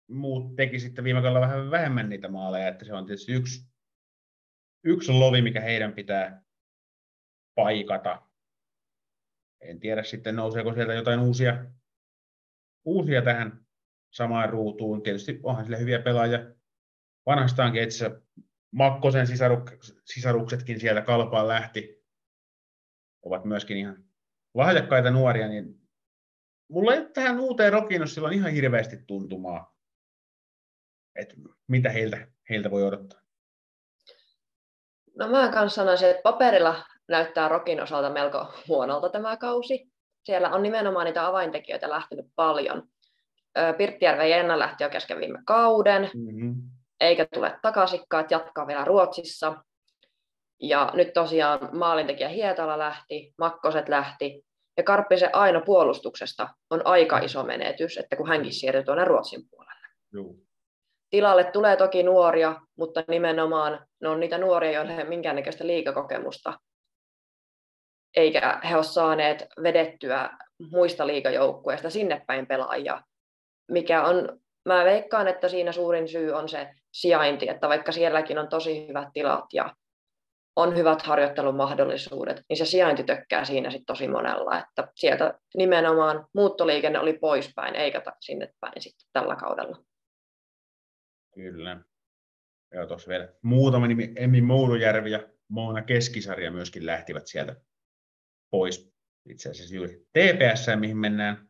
[0.07, 3.65] muut teki sitten viime kaudella vähän vähemmän niitä maaleja, että se on tietysti yksi,
[4.83, 6.43] yksi lovi, mikä heidän pitää
[7.55, 8.21] paikata.
[9.61, 11.65] En tiedä sitten nouseeko sieltä jotain uusia,
[12.85, 13.62] uusia tähän
[14.13, 15.03] samaan ruutuun.
[15.03, 16.39] Tietysti onhan sille hyviä pelaajia
[17.25, 18.11] vanhastaankin, että se
[18.71, 19.71] Makkosen sisaruk,
[20.05, 22.03] sisaruksetkin sieltä kalpaan lähti,
[23.21, 24.03] ovat myöskin ihan
[24.53, 25.81] lahjakkaita nuoria, niin
[26.67, 29.75] mulla ei tähän uuteen Rokiin silloin ihan hirveästi tuntumaa,
[31.15, 31.35] että
[31.67, 33.21] mitä heiltä, heiltä voi odottaa.
[35.17, 39.93] No mä kanssa sanoisin, että paperilla näyttää Rokin osalta melko huonolta tämä kausi.
[40.23, 42.92] Siellä on nimenomaan niitä avaintekijöitä lähtenyt paljon.
[43.77, 46.55] Pirttijärven Jenna lähti jo kesken viime kauden, mm-hmm.
[46.99, 49.63] eikä tule takaisinkaan, että jatkaa vielä Ruotsissa.
[50.61, 54.45] Ja nyt tosiaan maalintekijä Hietala lähti, Makkoset lähti,
[54.77, 59.87] ja Karppisen aino puolustuksesta on aika iso menetys, että kun hänkin siirtyy tuonne Ruotsin puolelle.
[60.13, 60.35] Joo.
[61.09, 66.59] Tilalle tulee toki nuoria, mutta nimenomaan ne on niitä nuoria, joilla ei ole minkäännäköistä liikakokemusta,
[68.15, 70.29] eikä he ole saaneet vedettyä
[70.71, 73.01] muista liikajoukkueista sinne päin pelaajia,
[73.73, 78.47] mikä on, mä veikkaan, että siinä suurin syy on se sijainti, että vaikka sielläkin on
[78.47, 79.75] tosi hyvät tilat ja
[80.55, 86.99] on hyvät harjoittelumahdollisuudet, niin se sijainti tökkää siinä sitten tosi monella, että sieltä nimenomaan muuttoliikenne
[86.99, 89.83] oli poispäin, eikä sinne päin sitten tällä kaudella.
[91.33, 91.81] Kyllä.
[92.73, 97.55] Ja tuossa vielä muutama nimi, Emmi Moulujärvi ja Moona Keskisarja myöskin lähtivät sieltä
[98.51, 98.93] pois.
[99.29, 101.49] Itse asiassa juuri TPS, mihin mennään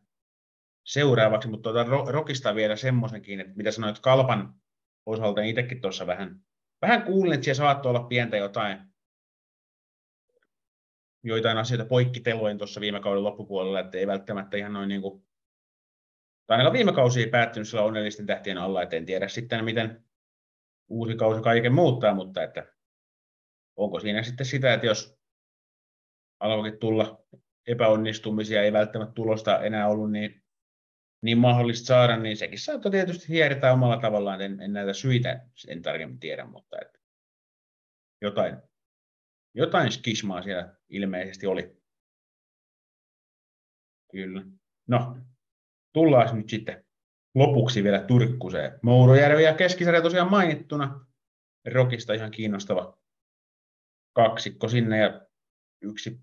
[0.84, 4.54] seuraavaksi, mutta tuota Rokista vielä semmoisenkin, että mitä sanoit Kalpan
[5.06, 6.40] osalta, niin itsekin tuossa vähän,
[6.82, 8.94] vähän kuulin, että siellä saattoi olla pientä jotain
[11.24, 15.26] joitain asioita poikkiteloin tuossa viime kauden loppupuolella, että ei välttämättä ihan noin niin kuin,
[16.46, 20.04] tai ainakaan viime kausi ei päättynyt sillä onnellisten tähtien alla, että en tiedä sitten miten
[20.88, 22.74] uusi kausi kaiken muuttaa, mutta että
[23.76, 25.18] onko siinä sitten sitä, että jos
[26.40, 27.24] alkoikin tulla
[27.66, 30.43] epäonnistumisia, ei välttämättä tulosta enää ollut niin,
[31.24, 35.82] niin mahdollista saada, niin sekin saattaa tietysti hiertää omalla tavallaan, en, en näitä syitä en
[35.82, 36.98] tarkemmin tiedä, mutta että
[38.22, 38.56] jotain,
[39.54, 41.76] jotain skismaa siellä ilmeisesti oli.
[44.10, 44.42] Kyllä.
[44.86, 45.18] No,
[45.92, 46.84] tullaan nyt sitten
[47.34, 48.78] lopuksi vielä Turkkuseen.
[48.82, 51.06] Mourojärvi ja Keskisarja tosiaan mainittuna.
[51.72, 52.98] Rokista ihan kiinnostava
[54.12, 55.26] kaksikko sinne ja
[55.82, 56.20] yksi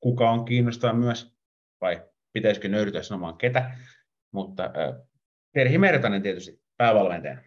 [0.00, 1.36] kuka on kiinnostaa myös,
[1.80, 3.76] vai pitäisikö nöyrytä sanomaan ketä,
[4.34, 4.70] mutta
[5.52, 7.42] Terhi Mertanen tietysti päävalmentajana.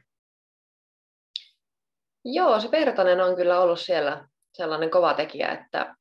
[2.25, 5.95] Joo, se Pertanen on kyllä ollut siellä sellainen kova tekijä, että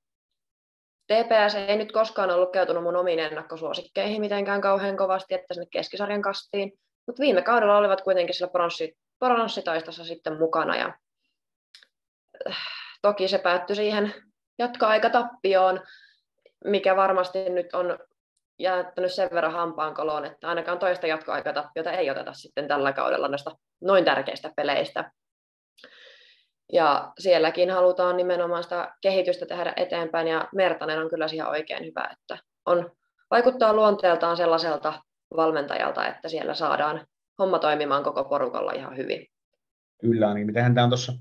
[1.07, 6.23] TPS ei nyt koskaan ollut käytunut mun omiin ennakkosuosikkeihin mitenkään kauhean kovasti, että sinne keskisarjan
[6.23, 6.73] kastiin,
[7.07, 10.93] mutta viime kaudella olivat kuitenkin sillä pronssi, pronssitaistossa sitten mukana ja
[12.49, 12.57] äh,
[13.03, 14.15] toki se päättyi siihen
[14.59, 15.81] jatkoaika tappioon,
[16.65, 17.99] mikä varmasti nyt on
[18.59, 23.51] jättänyt sen verran hampaan koloon, että ainakaan toista jatkoaikatappiota ei oteta sitten tällä kaudella näistä
[23.81, 25.11] noin tärkeistä peleistä.
[26.73, 32.11] Ja sielläkin halutaan nimenomaan sitä kehitystä tehdä eteenpäin, ja Mertanen on kyllä siihen oikein hyvä,
[32.13, 32.91] että on,
[33.31, 35.03] vaikuttaa luonteeltaan sellaiselta
[35.37, 37.07] valmentajalta, että siellä saadaan
[37.39, 39.27] homma toimimaan koko porukalla ihan hyvin.
[40.01, 41.13] Kyllä, niin mitä hän on tuossa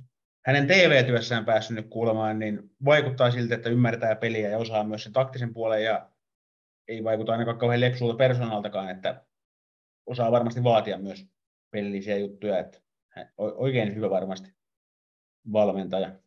[0.45, 5.13] hänen TV-työssään päässyt nyt kuulemaan, niin vaikuttaa siltä, että ymmärtää peliä ja osaa myös sen
[5.13, 6.09] taktisen puolen, ja
[6.87, 9.25] ei vaikuta ainakaan kauhean lepsulta persoonaltakaan, että
[10.05, 11.25] osaa varmasti vaatia myös
[11.71, 12.81] pelillisiä juttuja, että
[13.37, 14.49] oikein hyvä varmasti
[15.53, 16.19] valmentaja,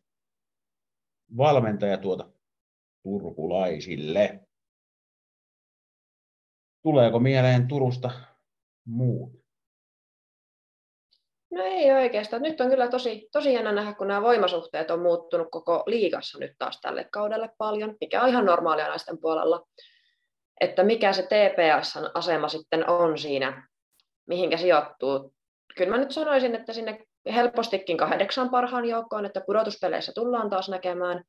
[1.37, 2.29] valmentaja tuota
[3.03, 4.39] turkulaisille.
[6.83, 8.11] Tuleeko mieleen Turusta
[8.85, 9.39] muut?
[11.51, 12.41] No ei oikeastaan.
[12.41, 16.51] Nyt on kyllä tosi, tosi jännä nähdä, kun nämä voimasuhteet on muuttunut koko liigassa nyt
[16.57, 19.67] taas tälle kaudelle paljon, mikä on ihan normaalia naisten puolella.
[20.61, 23.67] Että mikä se TPS-asema sitten on siinä,
[24.27, 25.33] mihinkä sijoittuu
[25.79, 31.23] kyllä mä nyt sanoisin, että sinne helpostikin kahdeksan parhaan joukkoon, että pudotuspeleissä tullaan taas näkemään,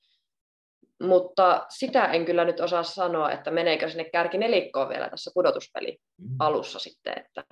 [1.03, 5.99] mutta sitä en kyllä nyt osaa sanoa, että meneekö sinne kärki nelikkoon vielä tässä pudotuspeli
[6.19, 6.37] mm.
[6.39, 7.45] alussa sitten, että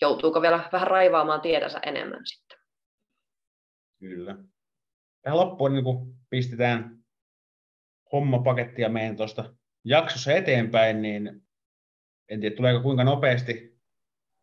[0.00, 2.58] joutuuko vielä vähän raivaamaan tiedänsä enemmän sitten.
[4.00, 4.36] Kyllä.
[5.22, 6.98] Tähän loppuun niin kun pistetään
[8.12, 9.54] hommapakettia meidän tuosta
[9.88, 11.42] jaksossa eteenpäin, niin
[12.28, 13.80] en tiedä tuleeko kuinka nopeasti,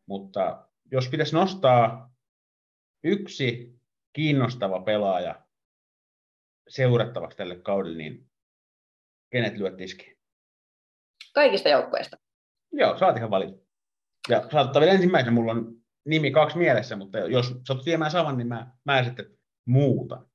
[0.06, 2.14] mutta jos pitäisi nostaa
[3.04, 3.80] yksi
[4.14, 5.46] kiinnostava pelaaja
[6.68, 8.30] seurattavaksi tälle kaudelle, niin
[9.32, 10.18] kenet lyöt tiskiin?
[11.34, 12.18] Kaikista joukkueista.
[12.72, 13.66] Joo, saat ihan valita.
[14.30, 15.76] Ja saattaa vielä ensimmäisenä, mulla on
[16.06, 20.28] nimi kaksi mielessä, mutta jos satut viemään saman, niin mä, mä sitten muuta.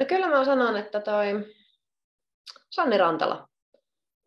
[0.00, 1.26] No kyllä mä sanon, että toi
[2.70, 3.48] Sanni Rantala.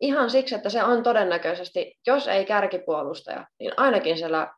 [0.00, 4.54] Ihan siksi, että se on todennäköisesti, jos ei kärkipuolustaja, niin ainakin siellä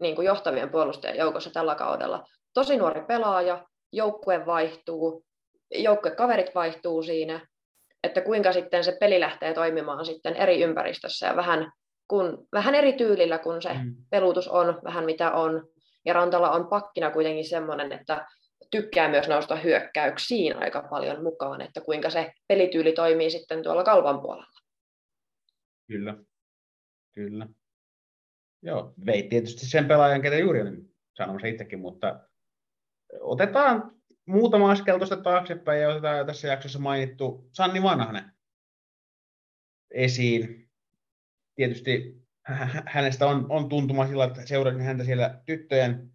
[0.00, 2.24] niin kuin johtavien puolustajien joukossa tällä kaudella.
[2.54, 5.24] Tosi nuori pelaaja, joukkue vaihtuu,
[5.74, 7.46] joukkuekaverit vaihtuu siinä,
[8.04, 11.72] että kuinka sitten se peli lähtee toimimaan sitten eri ympäristössä ja vähän,
[12.08, 13.94] kun, vähän eri tyylillä, kun se mm.
[14.10, 15.68] pelutus on, vähän mitä on.
[16.06, 18.26] Ja Rantala on pakkina kuitenkin semmoinen, että
[18.70, 24.20] tykkää myös nousta hyökkäyksiin aika paljon mukaan, että kuinka se pelityyli toimii sitten tuolla kalvan
[24.20, 24.60] puolella.
[25.86, 26.16] Kyllä,
[27.14, 27.46] kyllä.
[28.62, 32.20] Joo, veit tietysti sen pelaajan, ketä juuri olin sanomassa itsekin, mutta
[33.20, 38.32] otetaan muutama askel tuosta taaksepäin ja otetaan tässä jaksossa mainittu Sanni Vanhanen
[39.90, 40.70] esiin.
[41.54, 42.20] Tietysti
[42.86, 46.12] hänestä on, on tuntuma sillä, että seurasin häntä siellä tyttöjen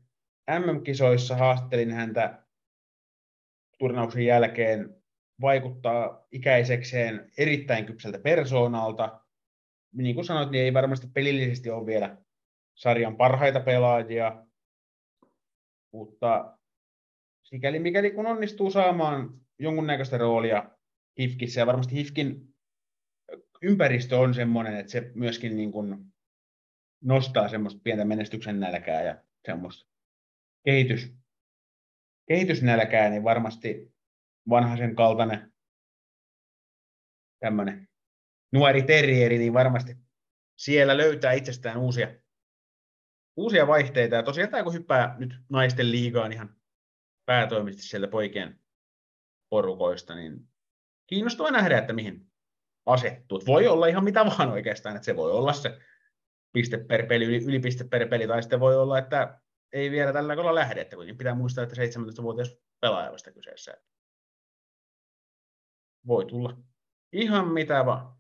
[0.60, 2.45] MM-kisoissa, haastelin häntä
[3.78, 4.96] turnauksen jälkeen,
[5.42, 9.22] vaikuttaa ikäisekseen erittäin kypseltä persoonalta.
[9.94, 12.18] Niin kuin sanoit, niin ei varmasti pelillisesti ole vielä
[12.76, 14.46] sarjan parhaita pelaajia,
[15.94, 16.58] mutta
[17.44, 20.70] sikäli mikäli kun onnistuu saamaan jonkunnäköistä roolia
[21.20, 22.56] HIFKissä, ja varmasti HIFKin
[23.62, 26.06] ympäristö on semmoinen, että se myöskin niin kuin
[27.04, 29.90] nostaa semmoista pientä menestyksen nälkää ja semmoista
[30.66, 31.14] kehitys,
[32.28, 33.96] kehitysnälkää, niin varmasti
[34.50, 35.54] vanhaisen kaltainen
[37.40, 37.88] tämmöinen
[38.54, 39.96] nuori terrieri, niin varmasti
[40.60, 42.08] siellä löytää itsestään uusia,
[43.38, 44.16] uusia vaihteita.
[44.16, 46.56] Ja tosiaan tämä kun hyppää nyt naisten liigaan ihan
[47.26, 48.60] päätoimisesti sieltä poikien
[49.50, 50.48] porukoista, niin
[51.08, 52.32] kiinnostaa nähdä, että mihin
[52.86, 53.42] asettuu.
[53.46, 55.80] Voi olla ihan mitä vaan oikeastaan, että se voi olla se
[56.54, 59.40] piste per peli, yli, yli piste per peli, tai sitten voi olla, että
[59.74, 63.74] ei vielä tällä kolla lähde, että kun pitää muistaa, että 17-vuotias pelaaja vasta kyseessä.
[66.08, 66.58] Voi tulla
[67.12, 68.16] ihan mitä vaan.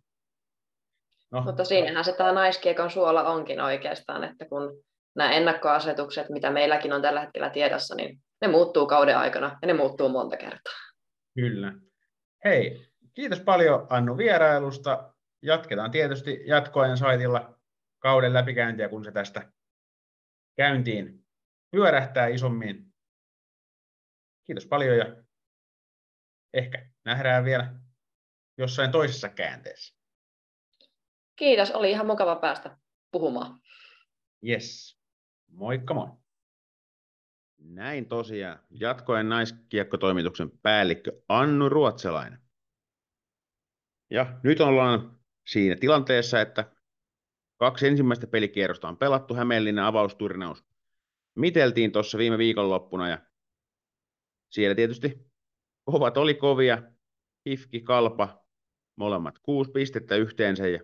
[1.31, 1.41] No.
[1.41, 4.83] Mutta siinähän se tämä naiskiekon suola onkin oikeastaan, että kun
[5.15, 9.73] nämä ennakkoasetukset, mitä meilläkin on tällä hetkellä tiedossa, niin ne muuttuu kauden aikana ja ne
[9.73, 10.73] muuttuu monta kertaa.
[11.35, 11.73] Kyllä.
[12.43, 15.13] Hei, kiitos paljon Annu vierailusta.
[15.41, 17.59] Jatketaan tietysti jatkoajan saitilla
[17.99, 19.51] kauden läpikäyntiä, kun se tästä
[20.57, 21.24] käyntiin
[21.71, 22.93] pyörähtää isommin.
[24.45, 25.23] Kiitos paljon ja
[26.53, 27.79] ehkä nähdään vielä
[28.57, 29.95] jossain toisessa käänteessä.
[31.35, 32.77] Kiitos, oli ihan mukava päästä
[33.11, 33.59] puhumaan.
[34.47, 34.99] Yes.
[35.51, 36.07] Moikka moi.
[37.57, 42.39] Näin tosiaan jatkoen naiskiekkotoimituksen päällikkö Annu Ruotsalainen.
[44.09, 46.71] Ja nyt ollaan siinä tilanteessa, että
[47.57, 49.35] kaksi ensimmäistä pelikierrosta on pelattu.
[49.35, 50.65] Hämeenlinnan avausturnaus
[51.35, 53.17] miteltiin tuossa viime viikonloppuna ja
[54.49, 55.31] siellä tietysti
[55.91, 56.83] kovat oli kovia.
[57.49, 58.45] Hifki, Kalpa,
[58.95, 60.79] molemmat kuusi pistettä yhteensä ja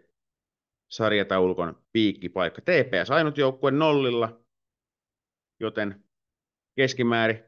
[0.89, 2.61] sarjataulukon piikkipaikka.
[2.61, 4.41] TPS ainut joukkue nollilla,
[5.59, 6.03] joten
[6.75, 7.43] keskimäärin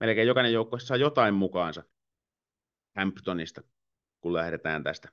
[0.00, 1.82] melkein jokainen joukkue saa jotain mukaansa
[2.96, 3.62] Hamptonista,
[4.20, 5.08] kun lähdetään tästä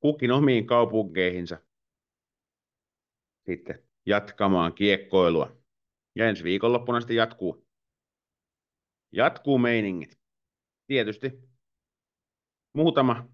[0.00, 1.58] kukin omiin kaupunkeihinsa
[3.46, 5.63] sitten jatkamaan kiekkoilua.
[6.14, 7.68] Ja ensi viikonloppuna sitten jatkuu,
[9.12, 10.20] jatkuu meiningit.
[10.86, 11.30] Tietysti
[12.72, 13.28] muutama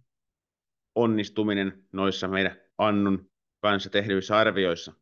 [0.95, 3.31] onnistuminen noissa meidän Annun
[3.63, 4.93] kanssa tehdyissä arvioissa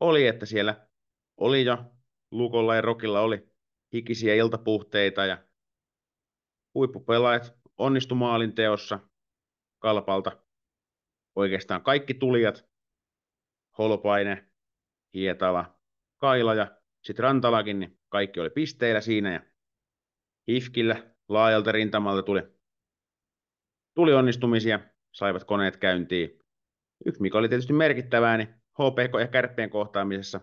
[0.00, 0.88] oli, että siellä
[1.36, 1.76] oli jo
[2.30, 3.50] Lukolla ja Rokilla oli
[3.92, 5.46] hikisiä iltapuhteita ja
[6.74, 9.00] huippupelaajat onnistu maalin teossa
[9.78, 10.44] Kalpalta.
[11.36, 12.68] Oikeastaan kaikki tulijat,
[13.78, 14.50] Holopaine,
[15.14, 15.80] Hietala,
[16.16, 19.40] Kaila ja sitten Rantalakin, niin kaikki oli pisteillä siinä ja
[20.48, 22.42] Hifkillä laajalta rintamalta tuli,
[23.94, 24.80] tuli onnistumisia,
[25.12, 26.38] saivat koneet käyntiin.
[27.06, 30.40] Yksi, mikä oli tietysti merkittävää, niin HPK ja Kärppien kohtaamisessa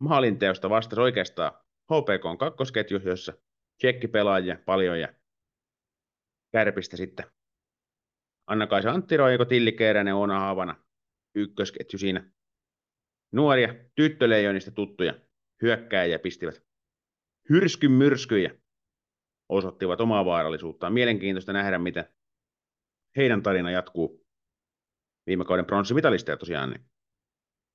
[0.00, 1.52] maalinteosta vastasi oikeastaan
[1.84, 3.32] HPK on kakkosketju, jossa
[3.78, 5.08] tsekkipelaajia paljon ja
[6.52, 7.26] kärpistä sitten
[8.46, 10.76] Anna-Kaisa Antti Roiko, Tilli Keeränen, Oona Haavana,
[11.34, 12.30] ykkösketju siinä.
[13.32, 15.14] Nuoria tyttöleijonista tuttuja
[15.62, 16.62] hyökkääjiä pistivät
[17.50, 18.50] hyrskyn myrskyjä
[19.48, 20.92] osoittivat omaa vaarallisuuttaan.
[20.92, 22.04] Mielenkiintoista nähdä, miten
[23.16, 24.26] heidän tarina jatkuu
[25.26, 26.70] viime kauden pronssimitalisteja tosiaan.
[26.70, 26.84] Niin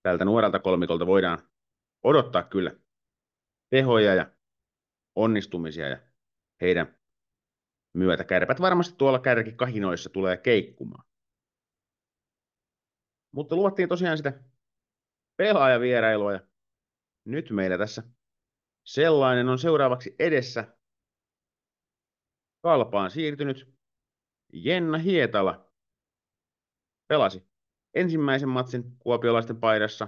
[0.03, 1.39] tältä nuorelta kolmikolta voidaan
[2.03, 2.71] odottaa kyllä
[3.69, 4.31] tehoja ja
[5.15, 5.97] onnistumisia ja
[6.61, 6.99] heidän
[7.93, 11.05] myötä kärpät varmasti tuolla kärkikahinoissa tulee keikkumaan.
[13.31, 14.43] Mutta luvattiin tosiaan sitä
[15.37, 16.39] pelaajavierailua ja
[17.25, 18.03] nyt meillä tässä
[18.83, 20.77] sellainen on seuraavaksi edessä.
[22.61, 23.75] Kalpaan siirtynyt
[24.53, 25.73] Jenna Hietala
[27.07, 27.43] pelasi
[27.93, 30.07] ensimmäisen matsin kuopiolaisten paidassa.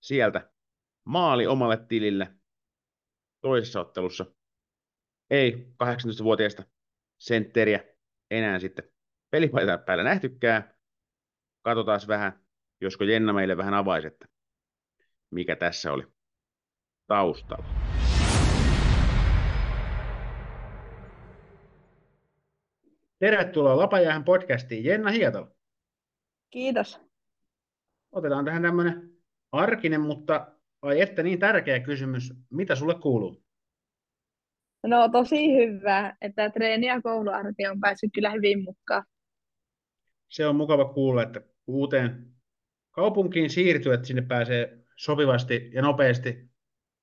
[0.00, 0.52] Sieltä
[1.04, 2.34] maali omalle tilille
[3.40, 4.26] toisessa ottelussa.
[5.30, 6.62] Ei 18-vuotiaista
[7.18, 7.84] sentteriä
[8.30, 8.92] enää sitten
[9.30, 10.74] pelipaitaa päällä nähtykään.
[11.62, 12.46] Katsotaan vähän,
[12.80, 14.28] josko Jenna meille vähän avaisi, että
[15.30, 16.04] mikä tässä oli
[17.06, 17.64] taustalla.
[23.18, 25.50] Tervetuloa Lapajäähän podcastiin, Jenna Hietala.
[26.50, 27.00] Kiitos.
[28.12, 29.10] Otetaan tähän tämmöinen
[29.52, 30.52] arkinen, mutta
[30.82, 32.32] ai että niin tärkeä kysymys.
[32.50, 33.42] Mitä sulle kuuluu?
[34.82, 39.04] No tosi hyvä, että treeni ja kouluarki on päässyt kyllä hyvin mukaan.
[40.28, 42.34] Se on mukava kuulla, että uuteen
[42.90, 46.50] kaupunkiin siirtyy, että sinne pääsee sopivasti ja nopeasti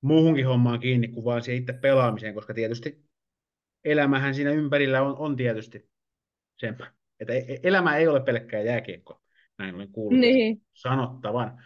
[0.00, 3.04] muuhunkin hommaan kiinni kuin vaan siihen itse pelaamiseen, koska tietysti
[3.84, 5.90] elämähän siinä ympärillä on, on tietysti
[6.56, 6.76] sen,
[7.20, 9.22] että e-, e-, elämä ei ole pelkkää jääkiekko,
[9.58, 10.62] näin olen kuullut niin.
[10.74, 11.62] sanottavan.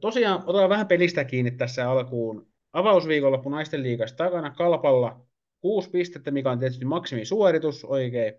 [0.00, 2.48] Tosiaan otetaan vähän pelistä kiinni tässä alkuun.
[2.72, 5.26] Avausviikonloppu naisten liigassa takana Kalpalla
[5.60, 8.34] kuusi pistettä, mikä on tietysti maksimisuoritus, oikein,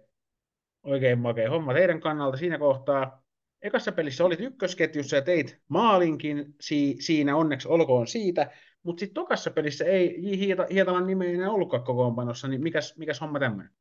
[0.83, 3.24] oikein makea homma teidän kannalta siinä kohtaa.
[3.65, 8.51] Ekassa pelissä olit ykkösketjussa ja teit maalinkin si- siinä, onneksi olkoon siitä,
[8.83, 13.73] mutta sitten tokassa pelissä ei Hieta, Hietalan nimeen ollutkaan kokoonpanossa, niin mikäs, mikäs homma tämmöinen?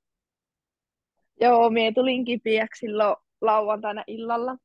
[1.40, 4.56] Joo, mie tulin kipiäksi silloin lauantaina illalla.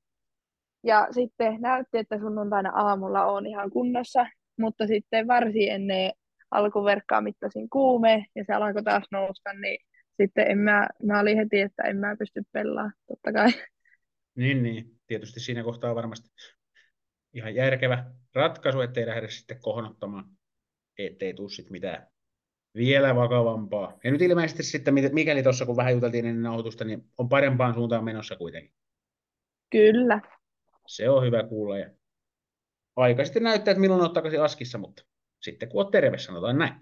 [0.84, 4.26] Ja sitten näytti, että sunnuntaina aamulla on ihan kunnossa,
[4.60, 6.12] mutta sitten varsin ennen
[6.52, 9.78] alkuverkkaa mittasin kuume ja se alkoi taas nousta, niin
[10.22, 13.50] sitten en mä, mä olin heti, että en mä pysty pelaamaan, totta kai.
[14.40, 15.00] Niin, niin.
[15.08, 16.30] Tietysti siinä kohtaa varmasti
[17.34, 20.26] ihan järkevä ratkaisu, ettei lähde sitten kohnottamaan,
[20.98, 22.08] ettei tule sitten mitään
[22.76, 24.00] vielä vakavampaa.
[24.04, 28.04] Ja nyt ilmeisesti sitten, mikäli tuossa kun vähän juteltiin ennen nauhoitusta, niin on parempaan suuntaan
[28.04, 28.74] menossa kuitenkin.
[29.70, 30.22] Kyllä.
[30.88, 31.78] Se on hyvä kuulla.
[31.78, 31.90] Ja
[32.96, 35.06] aika sitten näyttää, että milloin olet takaisin askissa, mutta
[35.42, 36.74] sitten kun olet terve, sanotaan näin.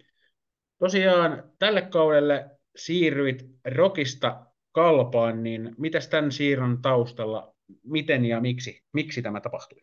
[0.79, 4.46] Tosiaan tälle kaudelle siirryit Rokista
[4.77, 9.81] Kalpaan, niin mitäs tämän siirron taustalla, miten ja miksi, miksi tämä tapahtui?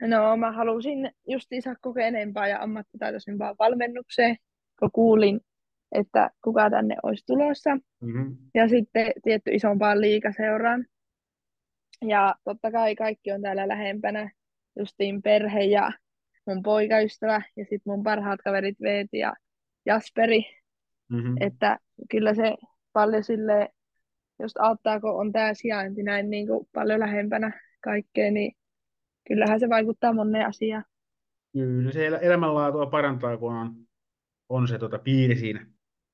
[0.00, 4.36] No mä halusin justiinsa kokeneempaa ja ammattitaitoisempaa valmennukseen,
[4.78, 5.40] kun kuulin,
[5.92, 7.74] että kuka tänne olisi tulossa.
[7.74, 8.36] Mm-hmm.
[8.54, 10.86] Ja sitten tietty isompaan liikaseuraan.
[12.04, 14.30] Ja totta kai kaikki on täällä lähempänä,
[14.78, 15.92] justiin perhe ja
[16.46, 19.34] mun poikaystävä ja sitten mun parhaat kaverit Veeti ja
[19.86, 20.44] Jasperi.
[21.08, 21.36] Mm-hmm.
[21.40, 21.78] Että
[22.10, 22.54] kyllä se
[22.96, 23.68] paljon sille,
[24.38, 28.52] jos auttaa, kun on tämä sijainti näin niin kuin paljon lähempänä kaikkea, niin
[29.28, 30.84] kyllähän se vaikuttaa moneen asiaan.
[31.52, 33.74] Kyllä se elämänlaatua parantaa, kun on,
[34.48, 35.66] on se tota, piiri siinä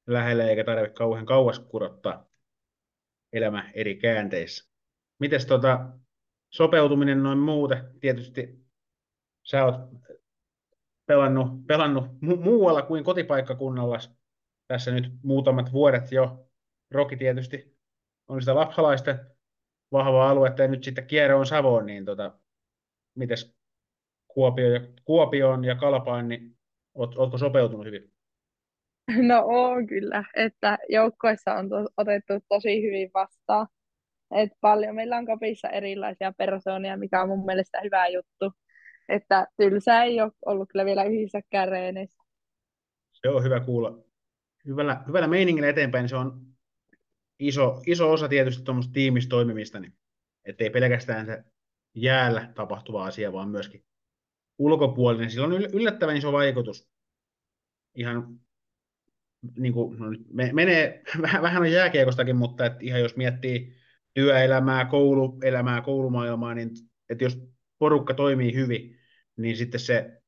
[0.06, 2.26] lähellä, eikä tarvitse kauhean kauas kurottaa
[3.32, 4.70] elämä eri käänteissä.
[5.18, 5.88] Mites tota,
[6.50, 7.78] sopeutuminen noin muuten?
[8.00, 8.66] Tietysti
[9.42, 9.74] sä oot
[11.06, 13.98] pelannut, pelannut mu- muualla kuin kotipaikkakunnalla
[14.66, 16.48] tässä nyt muutamat vuodet jo.
[16.92, 17.76] Roki tietysti
[18.28, 19.20] on sitä lappalaisten
[19.92, 22.38] vahvaa aluetta ja nyt sitten kierre on Savoon, niin tota,
[23.14, 23.56] mites
[24.28, 26.56] Kuopio ja, Kuopioon ja Kalpaan, niin
[26.94, 28.12] oot, ootko sopeutunut hyvin?
[29.28, 33.66] No on kyllä, että joukkoissa on to, otettu tosi hyvin vastaan.
[34.34, 38.52] Et paljon meillä on kapissa erilaisia persoonia, mikä on mun mielestä hyvä juttu.
[39.08, 42.22] Että tylsä ei ole ollut kyllä vielä yhdessäkään reeneissä.
[43.12, 43.98] Se on hyvä kuulla.
[44.66, 46.51] Hyvällä, hyvällä meiningillä eteenpäin se on
[47.38, 49.92] iso, iso osa tietysti tuommoista tiimistä toimimista, niin
[50.44, 51.44] ettei pelkästään se
[51.94, 53.84] jäällä tapahtuva asia, vaan myöskin
[54.58, 55.30] ulkopuolinen.
[55.30, 56.88] Sillä on yllättävän iso vaikutus.
[57.94, 58.40] Ihan
[59.56, 60.06] niin kuin, no
[60.52, 61.02] menee
[61.42, 63.74] vähän on jääkiekostakin, mutta et ihan jos miettii
[64.14, 66.70] työelämää, kouluelämää, koulumaailmaa, niin
[67.08, 67.38] että jos
[67.78, 68.98] porukka toimii hyvin,
[69.36, 70.22] niin sitten se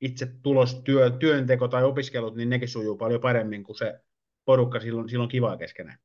[0.00, 4.00] itse tulos, työ, työnteko tai opiskelut, niin nekin sujuu paljon paremmin kuin se
[4.44, 5.98] porukka silloin, silloin kivaa keskenään.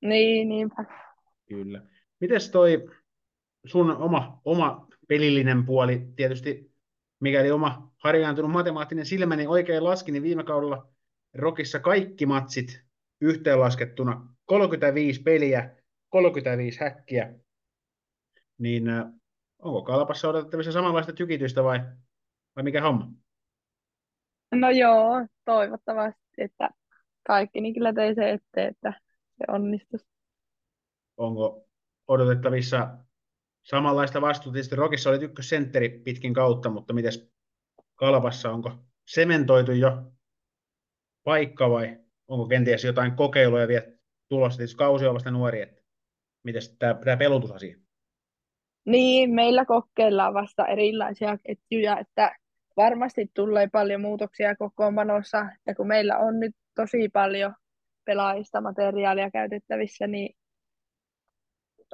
[0.00, 0.84] Niin, niinpä.
[1.48, 1.82] Kyllä.
[2.20, 2.88] Mites toi
[3.66, 6.72] sun oma, oma pelillinen puoli, tietysti
[7.20, 10.88] mikäli oma harjaantunut matemaattinen silmäni oikein laski, niin viime kaudella
[11.34, 12.84] Rokissa kaikki matsit
[13.20, 15.76] yhteenlaskettuna 35 peliä,
[16.08, 17.34] 35 häkkiä,
[18.58, 18.84] niin
[19.58, 21.80] onko Kalpassa odotettavissa samanlaista tykitystä vai,
[22.56, 23.08] vai mikä homma?
[24.52, 26.70] No joo, toivottavasti, että
[27.26, 29.00] kaikki niin kyllä tei se eteen, että
[29.38, 30.06] se onnistuisi.
[31.16, 31.68] Onko
[32.08, 32.98] odotettavissa
[33.62, 34.52] samanlaista vastuuta?
[34.52, 37.12] Tietysti Rokissa oli ykkössentteri pitkin kautta, mutta miten
[37.94, 38.70] Kalpassa, onko
[39.08, 40.12] sementoitu jo
[41.24, 43.84] paikka vai onko kenties jotain kokeiluja vielä
[44.28, 44.56] tulossa?
[44.56, 45.82] Tietysti kausi on vasta nuori, että
[46.44, 47.76] miten tämä, tämä pelutusasia?
[48.84, 52.36] Niin, meillä kokeillaan vasta erilaisia ketjuja, että
[52.76, 57.54] varmasti tulee paljon muutoksia kokoonpanossa, ja kun meillä on nyt tosi paljon
[58.08, 60.36] pelaajista materiaalia käytettävissä, niin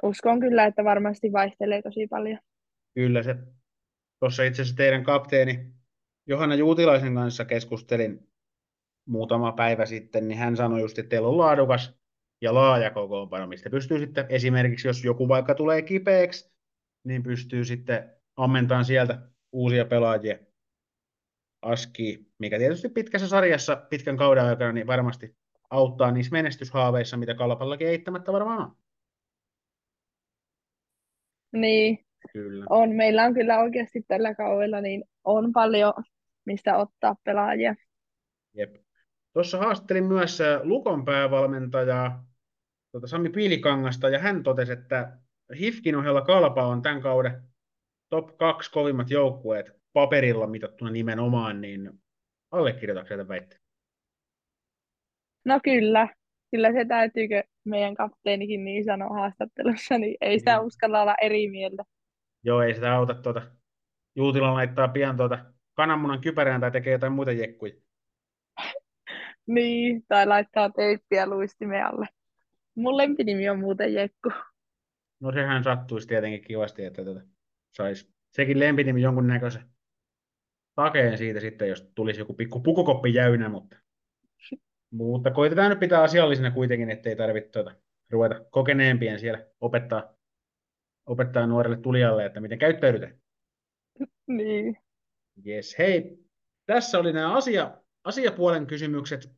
[0.03, 2.39] uskon kyllä, että varmasti vaihtelee tosi paljon.
[2.93, 3.35] Kyllä se.
[4.19, 5.73] Tuossa itse asiassa teidän kapteeni
[6.27, 8.29] Johanna Juutilaisen kanssa keskustelin
[9.07, 11.99] muutama päivä sitten, niin hän sanoi just, että teillä on laadukas
[12.41, 16.53] ja laaja kokoonpano, mistä pystyy sitten esimerkiksi, jos joku vaikka tulee kipeäksi,
[17.03, 20.37] niin pystyy sitten ammentamaan sieltä uusia pelaajia
[21.61, 25.35] askiin, mikä tietysti pitkässä sarjassa pitkän kauden aikana niin varmasti
[25.75, 28.75] auttaa niissä menestyshaaveissa, mitä Kalpallakin eittämättä varmaan on.
[31.51, 32.65] Niin, kyllä.
[32.69, 32.89] on.
[32.89, 35.93] Meillä on kyllä oikeasti tällä kaudella niin on paljon,
[36.45, 37.75] mistä ottaa pelaajia.
[38.53, 38.75] Jep.
[39.33, 42.25] Tuossa haastattelin myös äh, Lukon päävalmentajaa
[42.91, 45.17] tuota Sami Piilikangasta, ja hän totesi, että
[45.59, 47.41] Hifkin ohella Kalpa on tämän kauden
[48.09, 51.91] top 2 kovimmat joukkueet paperilla mitattuna nimenomaan, niin
[52.51, 53.64] allekirjoitatko sieltä väitteen?
[55.45, 56.09] No kyllä,
[56.51, 60.65] kyllä se täytyykö meidän kapteenikin niin sanoa haastattelussa, niin ei sitä mm.
[60.65, 61.83] uskalla olla eri mieltä.
[62.43, 63.41] Joo, ei sitä auta tuota.
[64.15, 67.73] Juutila laittaa pian tuota kananmunan kypärään tai tekee jotain muita jekkuja.
[69.47, 72.07] niin, tai laittaa teippiä luistimeen alle.
[72.75, 74.31] Mun lempinimi on muuten Jekku.
[75.19, 77.21] No sehän sattuisi tietenkin kivasti, että tuota,
[77.71, 79.63] saisi sekin lempinimi jonkun näköisen
[80.75, 83.77] takeen siitä sitten, jos tulisi joku pikku pukukoppi jäynä, mutta,
[84.95, 87.75] mutta koitetaan nyt pitää asiallisena kuitenkin, ettei tarvitse tuota,
[88.09, 90.13] ruveta kokeneempien siellä opettaa,
[91.05, 93.19] opettaa nuorelle tulijalle, että miten käyttäydytään.
[94.27, 94.77] Niin.
[95.47, 96.17] Yes, hei.
[96.65, 99.31] Tässä oli nämä asia, asiapuolen kysymykset.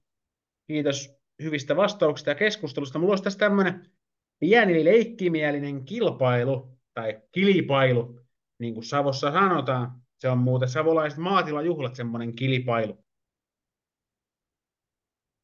[0.68, 3.00] Kiitos hyvistä vastauksista ja keskustelusta.
[3.00, 3.92] Mulla olisi tässä tämmöinen
[4.40, 8.20] pieni leikkimielinen kilpailu tai kilpailu,
[8.60, 9.92] niin kuin Savossa sanotaan.
[10.18, 13.07] Se on muuten savolaiset maatilajuhlat semmoinen kilpailu.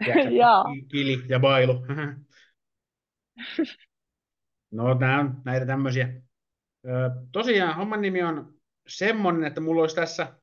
[0.91, 1.74] Kili ja bailu.
[4.72, 6.22] no, nämä on näitä tämmöisiä.
[7.32, 8.54] Tosiaan homman nimi on
[8.88, 10.34] semmoinen, että mulla olisi tässä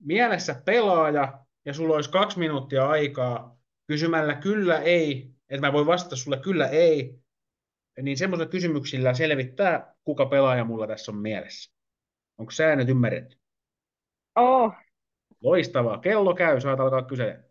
[0.00, 6.16] mielessä pelaaja ja sulla olisi kaksi minuuttia aikaa kysymällä kyllä ei, että mä voin vastata
[6.16, 7.18] sulle kyllä ei,
[8.02, 11.74] niin semmoisilla kysymyksillä selvittää, kuka pelaaja mulla tässä on mielessä.
[12.38, 13.38] Onko säännöt ymmärretty?
[14.36, 14.72] Oh.
[15.40, 15.98] Loistavaa.
[15.98, 17.42] Kello käy, saat alkaa kysyä.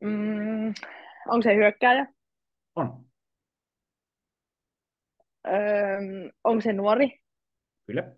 [0.00, 0.74] Mm,
[1.28, 2.06] onko se hyökkääjä?
[2.74, 3.06] On.
[5.46, 7.20] Öö, onko se nuori?
[7.86, 8.16] Kyllä.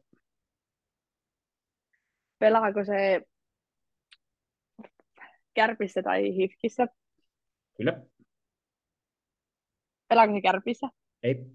[2.39, 3.21] Pelaako se
[5.55, 6.87] Kärpissä tai Hifkissä?
[7.77, 8.03] Kyllä.
[10.09, 10.89] Pelaako se Kärpissä?
[11.23, 11.47] Ei.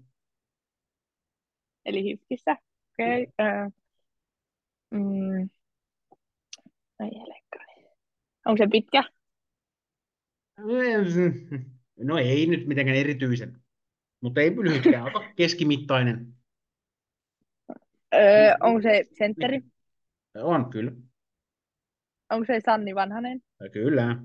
[1.84, 2.56] Eli Hifkissä?
[2.92, 3.22] Okei.
[3.22, 3.46] Okay.
[3.46, 3.68] Öö,
[4.90, 5.48] mm,
[7.00, 7.10] ei
[8.46, 9.04] Onko se pitkä?
[11.96, 13.60] No ei nyt mitenkään erityisen,
[14.20, 16.34] mutta ei lyhytkään, aika keskimittainen.
[18.14, 19.62] Öö, onko se sentteri?
[20.34, 20.92] On, kyllä.
[22.30, 23.42] Onko se Sanni Vanhanen?
[23.72, 24.16] Kyllä.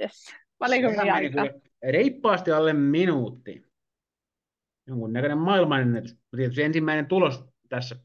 [0.00, 0.34] Yes.
[0.58, 1.44] Paljonko meni aikaa?
[1.90, 3.62] Reippaasti alle minuutti.
[4.86, 6.16] Jonkun näköinen maailmanennätys.
[6.36, 7.96] Tietysti ensimmäinen tulos tässä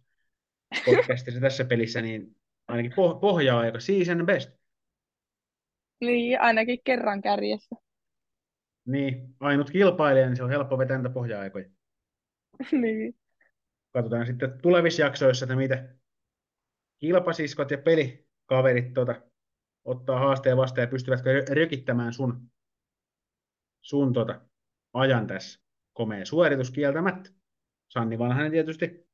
[0.85, 2.35] podcastissa tässä pelissä, niin
[2.67, 4.62] ainakin poh- pohjaa-aika, season best.
[6.05, 7.75] Niin, ainakin kerran kärjessä.
[8.85, 11.69] Niin, ainut kilpailija, niin se on helppo vetää niitä pohja-aikoja.
[12.81, 13.15] niin.
[13.93, 15.95] Katsotaan sitten tulevissa jaksoissa, että mitä
[16.99, 19.21] kilpasiskot ja pelikaverit tuota,
[19.85, 22.51] ottaa haasteen vastaan ja pystyvätkö rykittämään sun,
[23.81, 24.41] sun tuota,
[24.93, 25.63] ajan tässä.
[25.93, 27.29] Komea suoritus kieltämättä.
[27.89, 29.07] Sanni Vanhanen tietysti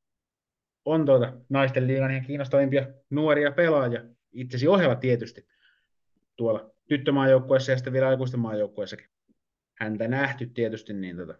[0.85, 5.47] on tuota naisten liigan ihan kiinnostavimpia nuoria pelaajia, itsesi ohella tietysti,
[6.35, 9.07] tuolla tyttömaajoukkueessa ja sitten vielä aikuisten maajoukkueessakin.
[9.79, 11.35] Häntä nähty tietysti, niin tota,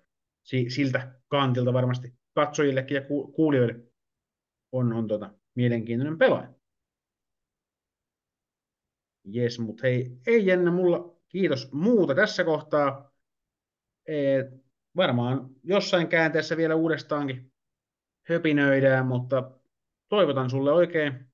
[0.68, 3.02] siltä kantilta varmasti katsojillekin ja
[3.36, 3.76] kuulijoille
[4.72, 6.54] on, on tota, mielenkiintoinen pelaaja.
[9.24, 13.12] Jes, mutta hei, ei jännä mulla kiitos muuta tässä kohtaa.
[14.08, 14.16] E,
[14.96, 17.54] varmaan jossain käänteessä vielä uudestaankin
[18.30, 19.52] höpinöidään, mutta
[20.10, 21.30] toivotan sulle oikein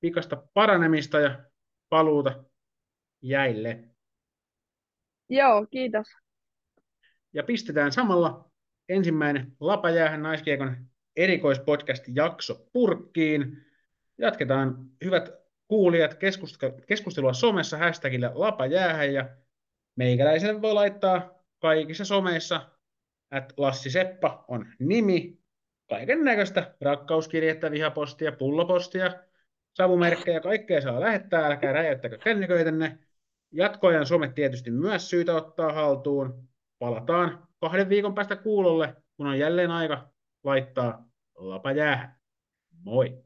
[0.00, 1.44] pikasta paranemista ja
[1.88, 2.44] paluuta
[3.24, 3.84] jäille.
[5.28, 6.06] Joo, kiitos.
[7.32, 8.50] Ja pistetään samalla
[8.88, 10.76] ensimmäinen Lapajäähän naiskiekon
[11.16, 13.66] erikoispodcast-jakso purkkiin.
[14.18, 15.32] Jatketaan hyvät
[15.68, 16.16] kuulijat
[16.86, 19.36] keskustelua somessa hashtagillä lapajäähän ja
[19.96, 22.70] meikäläiselle voi laittaa kaikissa someissa,
[23.30, 25.38] että Lassi Seppa on nimi,
[25.88, 29.14] kaiken näköistä rakkauskirjettä, vihapostia, pullopostia,
[29.74, 32.98] savumerkkejä, kaikkea saa lähettää, älkää räjäyttäkö kännyköitänne.
[33.56, 36.48] Jatkoajan somet tietysti myös syytä ottaa haltuun.
[36.78, 40.08] Palataan kahden viikon päästä kuulolle, kun on jälleen aika
[40.44, 42.16] laittaa lapa jäähän.
[42.84, 43.24] Moi!